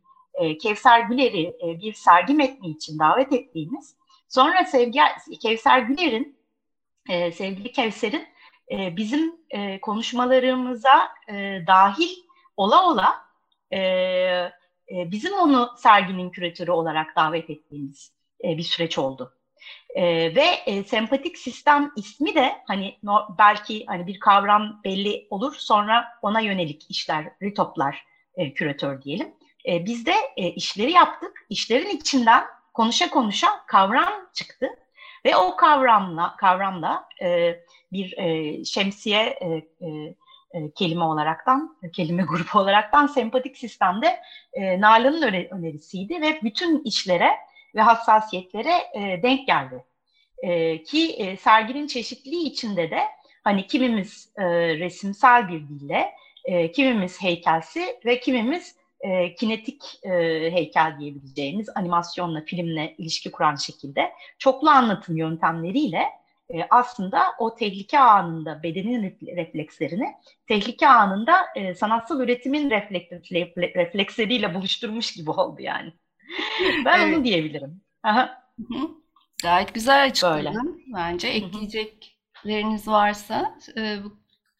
Kevser 0.62 1.00
Güler'i 1.00 1.56
bir 1.62 1.92
sergi 1.92 2.34
metni 2.34 2.68
için 2.68 2.98
davet 2.98 3.32
ettiğimiz, 3.32 3.96
sonra 4.28 4.64
sevgi, 4.64 5.00
Kevser 5.42 5.78
Güler'in, 5.78 6.38
sevgili 7.08 7.72
Kevser'in 7.72 8.26
bizim 8.96 9.34
konuşmalarımıza 9.82 11.08
dahil 11.66 12.25
ola 12.56 12.84
ola 12.90 13.26
e, 13.70 13.78
e, 14.90 15.10
bizim 15.10 15.32
onu 15.34 15.70
serginin 15.76 16.30
küratörü 16.30 16.70
olarak 16.70 17.16
davet 17.16 17.50
ettiğimiz 17.50 18.12
e, 18.44 18.56
bir 18.56 18.62
süreç 18.62 18.98
oldu. 18.98 19.32
E, 19.94 20.04
ve 20.34 20.44
e, 20.66 20.84
sempatik 20.84 21.38
sistem 21.38 21.92
ismi 21.96 22.34
de 22.34 22.52
hani 22.66 22.98
no, 23.02 23.26
belki 23.38 23.84
hani 23.86 24.06
bir 24.06 24.20
kavram 24.20 24.80
belli 24.84 25.26
olur 25.30 25.54
sonra 25.54 26.08
ona 26.22 26.40
yönelik 26.40 26.90
işler, 26.90 27.32
ritoplar 27.42 28.04
e, 28.34 28.54
küratör 28.54 29.02
diyelim. 29.02 29.34
E, 29.68 29.84
biz 29.84 30.06
de 30.06 30.14
e, 30.36 30.50
işleri 30.50 30.92
yaptık. 30.92 31.46
İşlerin 31.50 31.96
içinden 31.96 32.44
konuşa 32.74 33.10
konuşa 33.10 33.66
kavram 33.66 34.12
çıktı 34.34 34.68
ve 35.24 35.36
o 35.36 35.56
kavramla 35.56 36.36
kavramla 36.36 37.08
e, 37.22 37.60
bir 37.92 38.18
e, 38.18 38.64
şemsiye 38.64 39.22
e, 39.22 39.46
e, 39.86 40.14
e, 40.56 40.70
kelime 40.70 41.04
olaraktan, 41.04 41.76
kelime 41.92 42.22
grubu 42.28 42.58
olaraktan 42.58 43.06
sempatik 43.06 43.56
sistemde 43.56 44.20
e, 44.52 44.80
Nalan'ın 44.80 45.22
önerisiydi 45.50 46.20
ve 46.20 46.40
bütün 46.42 46.82
işlere 46.84 47.30
ve 47.74 47.80
hassasiyetlere 47.80 48.74
e, 48.94 49.22
denk 49.22 49.46
geldi. 49.46 49.84
E, 50.42 50.82
ki 50.82 51.12
e, 51.12 51.36
serginin 51.36 51.86
çeşitliliği 51.86 52.46
içinde 52.46 52.90
de 52.90 53.00
hani 53.44 53.66
kimimiz 53.66 54.32
e, 54.38 54.44
resimsel 54.78 55.48
bir 55.48 55.68
dille, 55.68 56.12
e, 56.44 56.72
kimimiz 56.72 57.22
heykelsi 57.22 57.96
ve 58.04 58.20
kimimiz 58.20 58.76
e, 59.00 59.34
kinetik 59.34 59.82
e, 60.02 60.10
heykel 60.52 60.96
diyebileceğimiz 61.00 61.68
animasyonla, 61.74 62.40
filmle 62.40 62.94
ilişki 62.98 63.30
kuran 63.30 63.54
şekilde 63.54 64.12
çoklu 64.38 64.70
anlatım 64.70 65.16
yöntemleriyle 65.16 66.02
e, 66.54 66.66
aslında 66.70 67.22
o 67.38 67.54
tehlike 67.54 67.98
anında 67.98 68.62
bedenin 68.62 69.18
reflekslerini 69.36 70.14
tehlike 70.48 70.88
anında 70.88 71.36
e, 71.56 71.74
sanatsal 71.74 72.20
üretimin 72.20 72.70
refleksleriyle 73.76 74.54
buluşturmuş 74.54 75.12
gibi 75.12 75.30
oldu 75.30 75.62
yani. 75.62 75.92
Ben 76.84 77.00
Evet. 77.02 77.16
onu 77.16 77.24
diyebilirim. 77.24 77.80
Aha. 78.02 78.42
Hı 78.58 78.74
hı. 78.78 78.88
Gayet 79.42 79.74
güzel 79.74 80.04
açıkladın. 80.04 80.82
Bence 80.94 81.28
ekleyecekleriniz 81.28 82.88
varsa 82.88 83.58
e, 83.78 83.96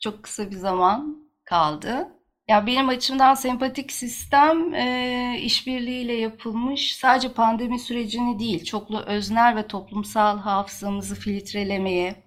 çok 0.00 0.22
kısa 0.22 0.50
bir 0.50 0.56
zaman 0.56 1.28
kaldı. 1.44 2.08
Ya 2.48 2.66
benim 2.66 2.88
açımdan 2.88 3.34
sempatik 3.34 3.92
sistem 3.92 4.74
e, 4.74 5.38
işbirliğiyle 5.42 6.12
yapılmış 6.12 6.96
sadece 6.96 7.32
pandemi 7.32 7.78
sürecini 7.78 8.38
değil, 8.38 8.64
çoklu 8.64 9.00
öznel 9.00 9.56
ve 9.56 9.66
toplumsal 9.66 10.38
hafızamızı 10.38 11.14
filtrelemeye, 11.14 12.24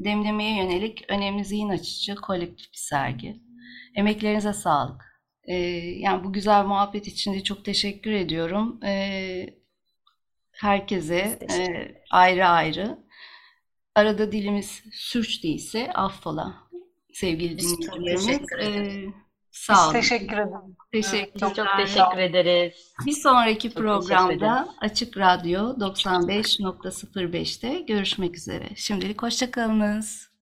demlemeye 0.00 0.56
yönelik 0.56 1.04
önemli 1.08 1.44
zihin 1.44 1.68
açıcı 1.68 2.16
kolektif 2.16 2.72
bir 2.72 2.78
sergi. 2.78 3.40
Emeklerinize 3.94 4.52
sağlık. 4.52 5.04
E, 5.44 5.54
yani 5.98 6.24
bu 6.24 6.32
güzel 6.32 6.64
muhabbet 6.64 7.06
için 7.06 7.34
de 7.34 7.44
çok 7.44 7.64
teşekkür 7.64 8.12
ediyorum. 8.12 8.84
E, 8.84 9.58
herkese 10.52 11.38
e, 11.50 11.58
ayrı 12.10 12.46
ayrı. 12.46 12.98
Arada 13.94 14.32
dilimiz 14.32 14.82
sürç 14.92 15.44
değilse 15.44 15.92
affola 15.92 16.54
sevgili 17.12 17.58
dinleyicilerimiz. 17.58 19.27
Teşekkür 19.52 19.56
ederiz. 19.56 19.56
Biz 19.62 19.76
sağ 19.76 19.84
olun. 19.84 19.92
teşekkür 19.92 20.36
ederim. 20.36 20.76
Teşekkürler. 20.92 21.54
Çok 21.54 21.76
teşekkür 21.76 22.18
ederiz. 22.18 22.92
Bir 23.06 23.12
sonraki 23.12 23.68
Çok 23.68 23.78
programda. 23.78 24.68
Açık 24.80 25.18
Radyo 25.18 25.60
95.05'te 25.60 27.80
görüşmek 27.80 28.36
üzere. 28.36 28.68
Şimdilik 28.76 29.22
hoşça 29.22 29.50
kalınız. 29.50 30.27